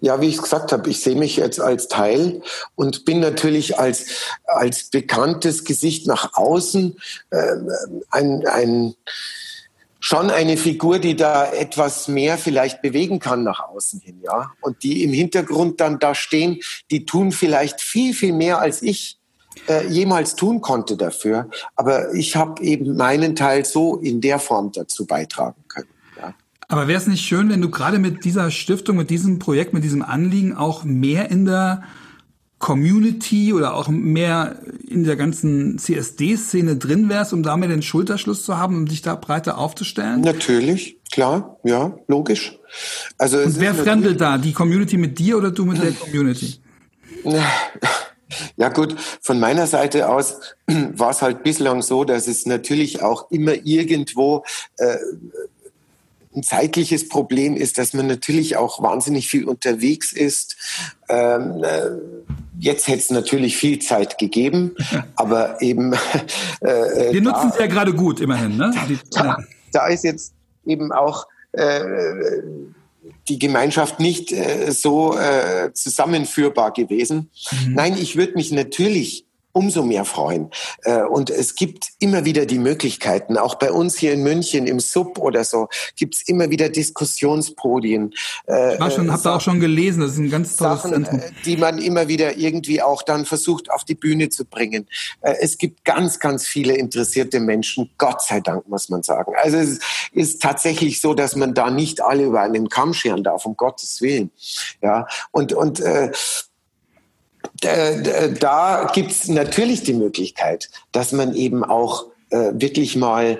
[0.00, 2.42] ja, wie ich gesagt habe, ich sehe mich jetzt als Teil
[2.74, 4.06] und bin natürlich als,
[4.44, 6.96] als bekanntes Gesicht nach außen
[7.30, 7.56] äh,
[8.10, 8.94] ein, ein,
[10.00, 14.52] schon eine Figur, die da etwas mehr vielleicht bewegen kann nach außen hin, ja.
[14.60, 19.18] Und die im Hintergrund dann da stehen, die tun vielleicht viel, viel mehr als ich
[19.68, 21.50] äh, jemals tun konnte dafür.
[21.74, 25.88] Aber ich habe eben meinen Teil so in der Form dazu beitragen können.
[26.68, 29.84] Aber wäre es nicht schön, wenn du gerade mit dieser Stiftung, mit diesem Projekt, mit
[29.84, 31.82] diesem Anliegen auch mehr in der
[32.58, 34.56] Community oder auch mehr
[34.86, 39.14] in der ganzen CSD-Szene drin wärst, um damit den Schulterschluss zu haben, um dich da
[39.14, 40.20] breiter aufzustellen?
[40.20, 42.58] Natürlich, klar, ja, logisch.
[43.16, 44.36] Also Und wer fremdelt da?
[44.36, 46.60] Die Community mit dir oder du mit der Community?
[48.56, 53.30] Ja gut, von meiner Seite aus war es halt bislang so, dass es natürlich auch
[53.30, 54.44] immer irgendwo
[54.76, 54.96] äh,
[56.38, 60.56] ein zeitliches Problem ist, dass man natürlich auch wahnsinnig viel unterwegs ist.
[61.08, 61.90] Ähm, äh,
[62.58, 64.74] jetzt hätte es natürlich viel Zeit gegeben,
[65.16, 65.94] aber eben.
[66.60, 68.56] Äh, äh Wir nutzen es ja gerade gut, immerhin.
[68.56, 68.74] Ne?
[69.12, 69.36] Da,
[69.70, 70.34] da, ist jetzt
[70.66, 71.84] eben auch äh,
[73.28, 77.30] die Gemeinschaft nicht äh, so äh, zusammenführbar gewesen.
[77.64, 77.74] Mhm.
[77.74, 79.27] Nein, ich würde mich natürlich
[79.58, 80.50] umso mehr freuen.
[80.84, 84.78] Äh, und es gibt immer wieder die Möglichkeiten, auch bei uns hier in München im
[84.78, 88.14] Sub oder so, gibt es immer wieder Diskussionspodien.
[88.46, 90.92] Äh, ich war schon, habe da auch schon gelesen, das ist ein ganz tolles Sachen,
[90.92, 91.18] Zentrum.
[91.18, 94.86] Äh, die man immer wieder irgendwie auch dann versucht auf die Bühne zu bringen.
[95.20, 99.32] Es gibt ganz, ganz viele interessierte Menschen, Gott sei Dank, muss man sagen.
[99.42, 99.80] Also es
[100.12, 104.00] ist tatsächlich so, dass man da nicht alle über einen Kamm scheren darf, um Gottes
[104.00, 104.30] Willen.
[104.82, 106.12] Ja, und, und äh,
[107.60, 113.38] da gibt es natürlich die Möglichkeit, dass man eben auch äh, wirklich mal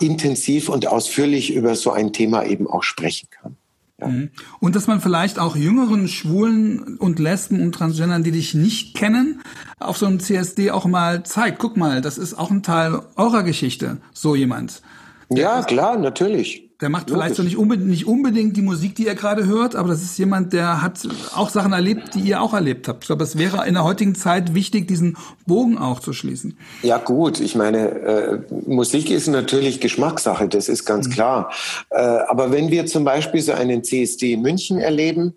[0.00, 3.56] intensiv und ausführlich über so ein Thema eben auch sprechen kann.
[4.00, 4.08] Ja.
[4.08, 4.30] Mhm.
[4.60, 9.42] Und dass man vielleicht auch jüngeren Schwulen und Lesben und Transgendern, die dich nicht kennen,
[9.78, 11.58] auf so einem CSD auch mal zeigt.
[11.58, 14.82] Guck mal, das ist auch ein Teil eurer Geschichte, so jemand.
[15.28, 16.69] Ja, klar, natürlich.
[16.80, 17.22] Der macht Logisch.
[17.22, 20.18] vielleicht so nicht unbedingt, nicht unbedingt die Musik, die ihr gerade hört, aber das ist
[20.18, 23.04] jemand, der hat auch Sachen erlebt, die ihr auch erlebt habt.
[23.04, 26.56] Ich glaube, es wäre in der heutigen Zeit wichtig, diesen Bogen auch zu schließen.
[26.82, 31.12] Ja gut, ich meine, äh, Musik ist natürlich Geschmackssache, das ist ganz mhm.
[31.12, 31.52] klar.
[31.90, 35.34] Äh, aber wenn wir zum Beispiel so einen CSD in München erleben,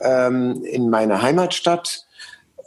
[0.00, 2.04] ähm, in meiner Heimatstadt,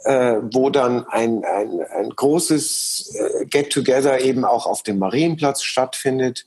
[0.04, 6.46] äh, wo dann ein, ein, ein großes äh, Get-Together eben auch auf dem Marienplatz stattfindet,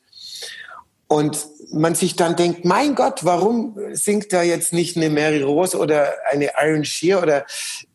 [1.11, 5.77] Und man sich dann denkt, mein Gott, warum singt da jetzt nicht eine Mary Rose
[5.77, 7.45] oder eine Iron Shear oder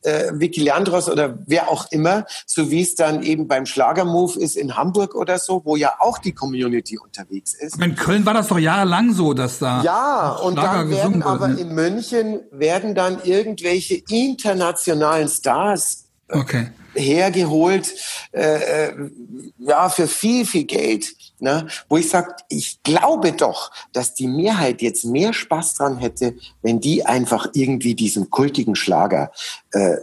[0.03, 4.55] äh, Vicky Leandros oder wer auch immer, so wie es dann eben beim Schlagermove ist
[4.55, 7.83] in Hamburg oder so, wo ja auch die Community unterwegs ist.
[7.83, 11.61] In Köln war das doch jahrelang so, dass da ja und dann werden aber ne?
[11.61, 16.69] in München werden dann irgendwelche internationalen Stars okay.
[16.95, 17.95] hergeholt,
[18.33, 19.11] äh, äh,
[19.59, 21.67] ja für viel viel Geld Ne?
[21.91, 26.81] Wo ich sage, ich glaube doch, dass die Mehrheit jetzt mehr Spaß dran hätte, wenn
[26.81, 29.31] die einfach irgendwie diesen kultigen Schlager
[29.73, 29.97] äh,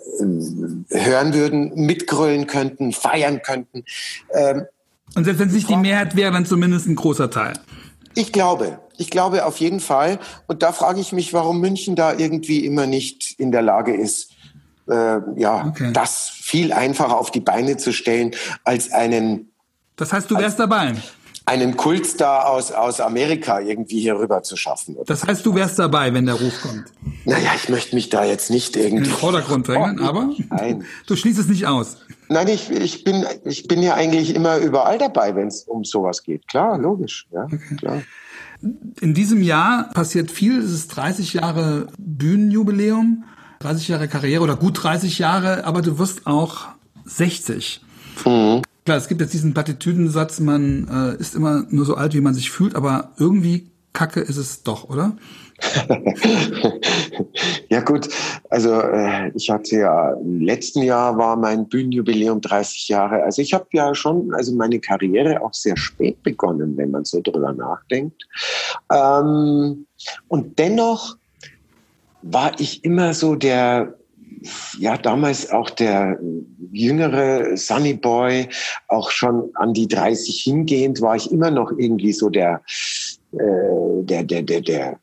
[0.89, 3.84] hören würden, mitgrölen könnten, feiern könnten.
[4.32, 4.65] Ähm,
[5.15, 7.53] Und selbst wenn es nicht die Mehrheit wäre, dann zumindest ein großer Teil.
[8.13, 10.19] Ich glaube, ich glaube auf jeden Fall.
[10.45, 14.32] Und da frage ich mich, warum München da irgendwie immer nicht in der Lage ist,
[14.88, 15.91] äh, ja, okay.
[15.93, 18.31] das viel einfacher auf die Beine zu stellen
[18.63, 19.51] als einen.
[19.95, 20.95] Das heißt, du wärst dabei
[21.45, 24.95] einen Kultstar aus, aus Amerika irgendwie hier rüber zu schaffen.
[25.05, 26.86] Das heißt, du wärst dabei, wenn der Ruf kommt?
[27.25, 28.97] Naja, ich möchte mich da jetzt nicht irgendwie...
[28.97, 30.86] In den Vordergrund drängen, oh, aber nein.
[31.07, 31.97] du schließt es nicht aus.
[32.29, 36.23] Nein, ich, ich, bin, ich bin ja eigentlich immer überall dabei, wenn es um sowas
[36.23, 36.47] geht.
[36.47, 37.27] Klar, logisch.
[37.31, 37.75] Ja, okay.
[37.77, 38.01] klar.
[39.01, 40.59] In diesem Jahr passiert viel.
[40.59, 43.25] Es ist 30 Jahre Bühnenjubiläum,
[43.64, 46.68] 30 Jahre Karriere oder gut 30 Jahre, aber du wirst auch
[47.05, 47.82] 60.
[48.26, 48.61] Mhm.
[48.86, 52.34] Klar, es gibt jetzt diesen Plattitüdensatz, man äh, ist immer nur so alt, wie man
[52.34, 55.16] sich fühlt, aber irgendwie Kacke ist es doch, oder?
[57.70, 58.09] ja gut,
[58.49, 63.24] also äh, ich hatte ja im letzten Jahr war mein Bühnenjubiläum 30 Jahre.
[63.24, 67.22] Also ich habe ja schon, also meine Karriere auch sehr spät begonnen, wenn man so
[67.22, 68.28] drüber nachdenkt.
[68.91, 69.86] Ähm,
[70.28, 71.16] und dennoch
[72.24, 73.95] war ich immer so der
[74.78, 76.19] ja damals auch der
[76.71, 78.49] jüngere Sunny Boy,
[78.88, 82.61] auch schon an die 30 hingehend, war ich immer noch irgendwie so der,
[83.32, 84.99] äh, der, der, der, der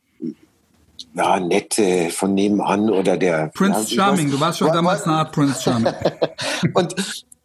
[1.15, 4.31] ja, nette von nebenan oder der Prince ja, Charming.
[4.31, 5.95] Du warst schon war, damals eine Art Prince Charming.
[6.75, 6.95] und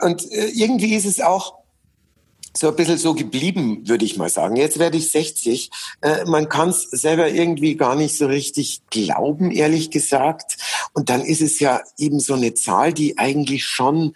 [0.02, 1.54] und äh, irgendwie ist es auch
[2.58, 4.56] so ein bisschen so geblieben, würde ich mal sagen.
[4.56, 5.70] Jetzt werde ich 60.
[6.02, 10.58] Äh, man kann es selber irgendwie gar nicht so richtig glauben, ehrlich gesagt.
[10.94, 14.14] Und dann ist es ja eben so eine Zahl, die eigentlich schon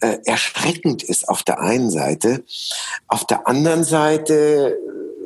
[0.00, 2.44] äh, erschreckend ist auf der einen Seite.
[3.06, 4.78] Auf der anderen Seite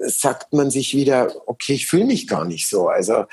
[0.02, 2.88] äh, sagt man sich wieder, okay, ich fühle mich gar nicht so.
[2.88, 3.24] Also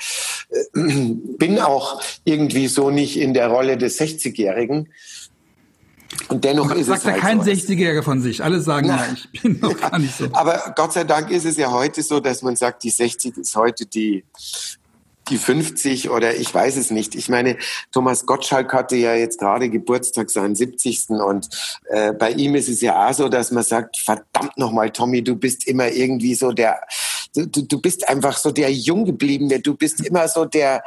[0.50, 4.88] äh, bin auch irgendwie so nicht in der Rolle des 60-Jährigen.
[6.28, 8.42] Und dennoch ist sagt es halt kein so 60-Jähriger von sich.
[8.42, 10.24] Alle sagen, Na, ja, ich bin noch gar nicht so.
[10.32, 13.56] Aber Gott sei Dank ist es ja heute so, dass man sagt, die 60 ist
[13.56, 14.24] heute die
[15.30, 17.14] die 50 oder ich weiß es nicht.
[17.14, 17.56] Ich meine,
[17.92, 21.10] Thomas Gottschalk hatte ja jetzt gerade Geburtstag, seinen 70.
[21.10, 21.48] Und
[21.88, 25.36] äh, bei ihm ist es ja auch so, dass man sagt, verdammt nochmal, Tommy, du
[25.36, 26.80] bist immer irgendwie so der,
[27.34, 30.82] du, du bist einfach so der Junggebliebene, du bist immer so der,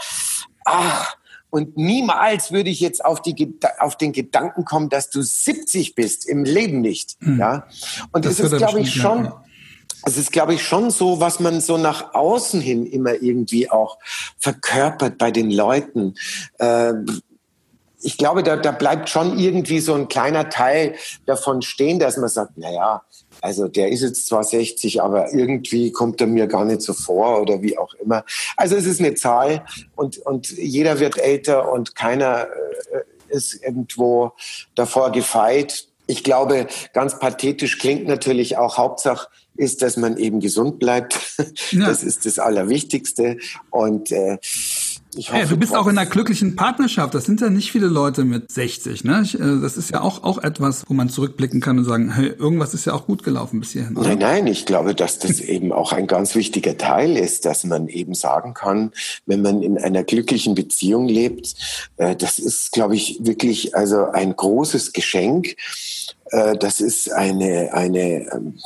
[0.65, 1.15] ach,
[1.53, 6.27] und niemals würde ich jetzt auf, die, auf den Gedanken kommen, dass du 70 bist,
[6.27, 7.15] im Leben nicht.
[7.19, 7.39] Mhm.
[7.39, 7.67] Ja?
[8.11, 9.31] Und das, das ist, glaube ich, schon,
[10.03, 13.99] es ist, glaube ich, schon so, was man so nach außen hin immer irgendwie auch
[14.39, 16.15] verkörpert bei den Leuten.
[16.57, 16.93] Äh,
[18.01, 20.95] ich glaube, da, da bleibt schon irgendwie so ein kleiner Teil
[21.27, 23.03] davon stehen, dass man sagt, na ja,
[23.43, 27.41] also der ist jetzt zwar 60, aber irgendwie kommt er mir gar nicht so vor
[27.41, 28.23] oder wie auch immer.
[28.55, 29.65] Also es ist eine Zahl
[29.97, 32.47] und, und jeder wird älter und keiner
[32.93, 34.31] äh, ist irgendwo
[34.75, 35.89] davor gefeit.
[36.07, 41.19] Ich glaube, ganz pathetisch klingt natürlich auch Hauptsache ist, dass man eben gesund bleibt.
[41.71, 41.87] Ja.
[41.87, 43.37] Das ist das Allerwichtigste.
[43.71, 44.37] Und äh,
[45.15, 47.13] ich hoffe, ja, du bist auch in einer glücklichen Partnerschaft.
[47.13, 49.03] Das sind ja nicht viele Leute mit 60.
[49.03, 49.27] Ne?
[49.33, 52.73] Äh, das ist ja auch, auch etwas, wo man zurückblicken kann und sagen, hey, irgendwas
[52.73, 53.97] ist ja auch gut gelaufen bis hierhin.
[53.97, 54.09] Oder?
[54.09, 57.87] Nein, nein, ich glaube, dass das eben auch ein ganz wichtiger Teil ist, dass man
[57.87, 58.91] eben sagen kann,
[59.25, 61.55] wenn man in einer glücklichen Beziehung lebt,
[61.97, 65.55] äh, das ist, glaube ich, wirklich also ein großes Geschenk
[66.31, 68.59] äh, das ist eine, eine, ähm,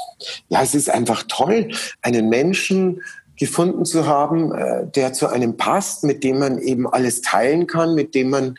[0.49, 1.71] ja, es ist einfach toll,
[2.01, 3.01] einen Menschen
[3.37, 7.95] gefunden zu haben, äh, der zu einem passt, mit dem man eben alles teilen kann,
[7.95, 8.57] mit dem man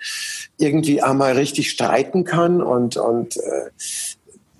[0.56, 3.70] irgendwie einmal richtig streiten kann und, und äh,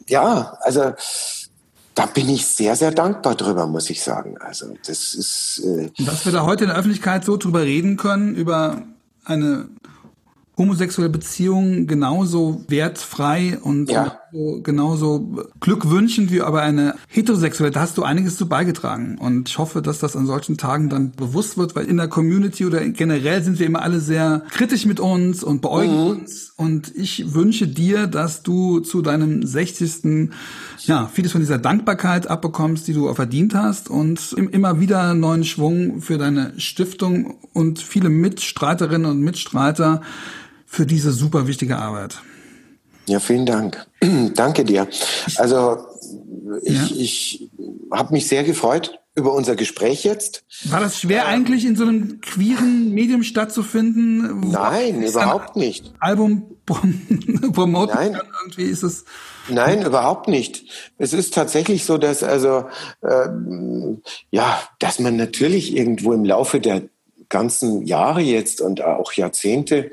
[0.09, 0.93] ja, also
[1.95, 4.39] da bin ich sehr, sehr dankbar drüber, muss ich sagen.
[4.39, 5.62] Also das ist.
[5.64, 8.83] Äh Dass wir da heute in der Öffentlichkeit so drüber reden können, über
[9.25, 9.69] eine
[10.57, 17.70] homosexuelle Beziehung genauso wertfrei und ja genauso, genauso glückwünschend wie aber eine heterosexuelle.
[17.70, 19.18] Da hast du einiges zu beigetragen.
[19.18, 22.66] Und ich hoffe, dass das an solchen Tagen dann bewusst wird, weil in der Community
[22.66, 26.11] oder generell sind wir immer alle sehr kritisch mit uns und beäugen mhm.
[26.11, 26.53] uns.
[26.57, 30.31] Und ich wünsche dir, dass du zu deinem 60.
[30.87, 36.01] ja, vieles von dieser Dankbarkeit abbekommst, die du verdient hast und immer wieder neuen Schwung
[36.01, 40.03] für deine Stiftung und viele Mitstreiterinnen und Mitstreiter
[40.66, 42.20] für diese super wichtige Arbeit.
[43.09, 43.87] Ja, vielen Dank.
[44.35, 44.87] Danke dir.
[45.37, 45.79] Also
[46.63, 46.97] ich, ja.
[46.97, 47.51] ich
[47.91, 50.45] habe mich sehr gefreut über unser Gespräch jetzt.
[50.65, 54.49] War das schwer eigentlich in so einem queeren Medium stattzufinden?
[54.51, 55.93] Nein, überhaupt nicht.
[55.99, 58.13] Album promoten Nein.
[58.13, 58.27] kann?
[58.43, 59.05] Irgendwie ist es.
[59.49, 60.65] Nein, überhaupt nicht.
[60.99, 62.67] Es ist tatsächlich so, dass also
[63.03, 63.29] äh,
[64.31, 66.83] ja, dass man natürlich irgendwo im Laufe der
[67.29, 69.91] ganzen Jahre jetzt und auch Jahrzehnte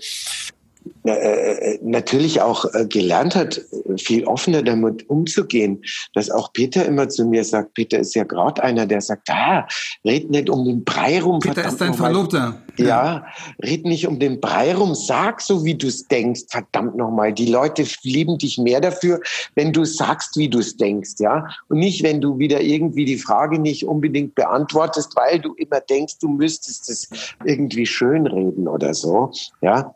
[1.82, 3.62] natürlich auch äh, gelernt hat,
[3.98, 5.84] viel offener damit umzugehen.
[6.14, 9.68] Dass auch Peter immer zu mir sagt, Peter ist ja gerade einer, der sagt, ah,
[10.04, 11.40] red nicht um den Brei rum.
[11.40, 12.62] Peter ist dein Verlobter.
[12.78, 13.26] Ja, ja,
[13.64, 16.42] red nicht um den Brei rum, sag so, wie du es denkst.
[16.50, 19.22] Verdammt nochmal, die Leute lieben dich mehr dafür,
[19.56, 21.48] wenn du sagst, wie du es denkst, ja.
[21.70, 26.18] Und nicht, wenn du wieder irgendwie die Frage nicht unbedingt beantwortest, weil du immer denkst,
[26.20, 27.10] du müsstest es
[27.46, 29.32] irgendwie schönreden oder so,
[29.62, 29.95] ja.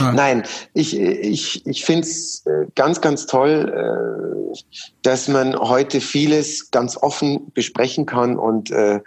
[0.00, 0.42] Nein,
[0.74, 4.58] ich, ich, ich finde es äh, ganz, ganz toll, äh,
[5.02, 9.00] dass man heute vieles ganz offen besprechen kann und äh,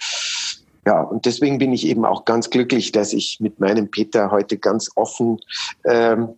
[0.85, 4.57] ja, und deswegen bin ich eben auch ganz glücklich, dass ich mit meinem Peter heute
[4.57, 5.39] ganz offen
[5.85, 6.29] ähm,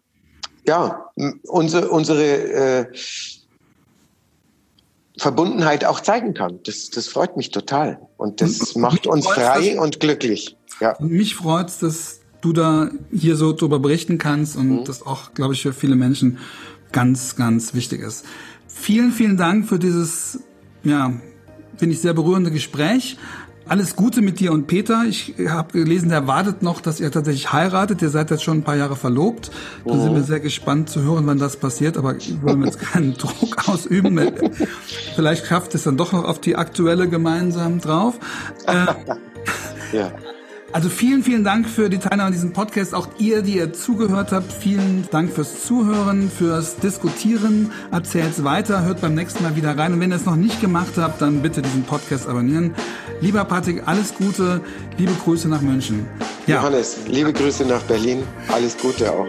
[0.67, 1.09] ja,
[1.47, 2.85] unsere, unsere äh,
[5.17, 6.59] Verbundenheit auch zeigen kann.
[6.63, 7.99] Das, das freut mich total.
[8.17, 10.57] Und das macht uns frei und glücklich.
[10.79, 10.95] Ja.
[10.99, 14.83] Mich freut es, dass du da hier so drüber berichten kannst und mhm.
[14.85, 16.37] das auch, glaube ich, für viele Menschen
[16.91, 18.25] ganz, ganz wichtig ist.
[18.67, 20.39] Vielen, vielen Dank für dieses,
[20.83, 21.13] ja,
[21.77, 23.17] finde ich sehr berührende Gespräch.
[23.67, 25.05] Alles Gute mit dir und Peter.
[25.07, 28.01] Ich habe gelesen, der wartet noch, dass ihr tatsächlich heiratet.
[28.01, 29.51] Ihr seid jetzt schon ein paar Jahre verlobt.
[29.85, 30.01] Da mhm.
[30.01, 31.95] sind wir sehr gespannt zu hören, wann das passiert.
[31.97, 34.19] Aber ich will jetzt keinen Druck ausüben.
[35.15, 38.19] Vielleicht schafft es dann doch noch auf die aktuelle gemeinsam drauf.
[38.65, 38.87] Äh,
[39.95, 40.11] ja.
[40.73, 42.93] Also vielen, vielen Dank für die Teilnahme an diesem Podcast.
[42.93, 47.71] Auch ihr, die ihr zugehört habt, vielen Dank fürs Zuhören, fürs Diskutieren.
[47.91, 49.93] Erzählt's weiter, hört beim nächsten Mal wieder rein.
[49.93, 52.73] Und wenn ihr es noch nicht gemacht habt, dann bitte diesen Podcast abonnieren.
[53.19, 54.61] Lieber Patrick, alles Gute.
[54.97, 56.05] Liebe Grüße nach München.
[56.47, 56.57] Ja.
[56.57, 58.23] Johannes, liebe Grüße nach Berlin.
[58.47, 59.27] Alles Gute auch.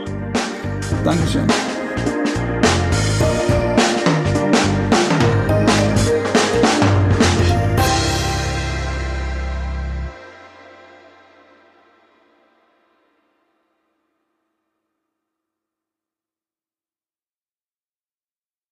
[1.05, 1.47] Dankeschön.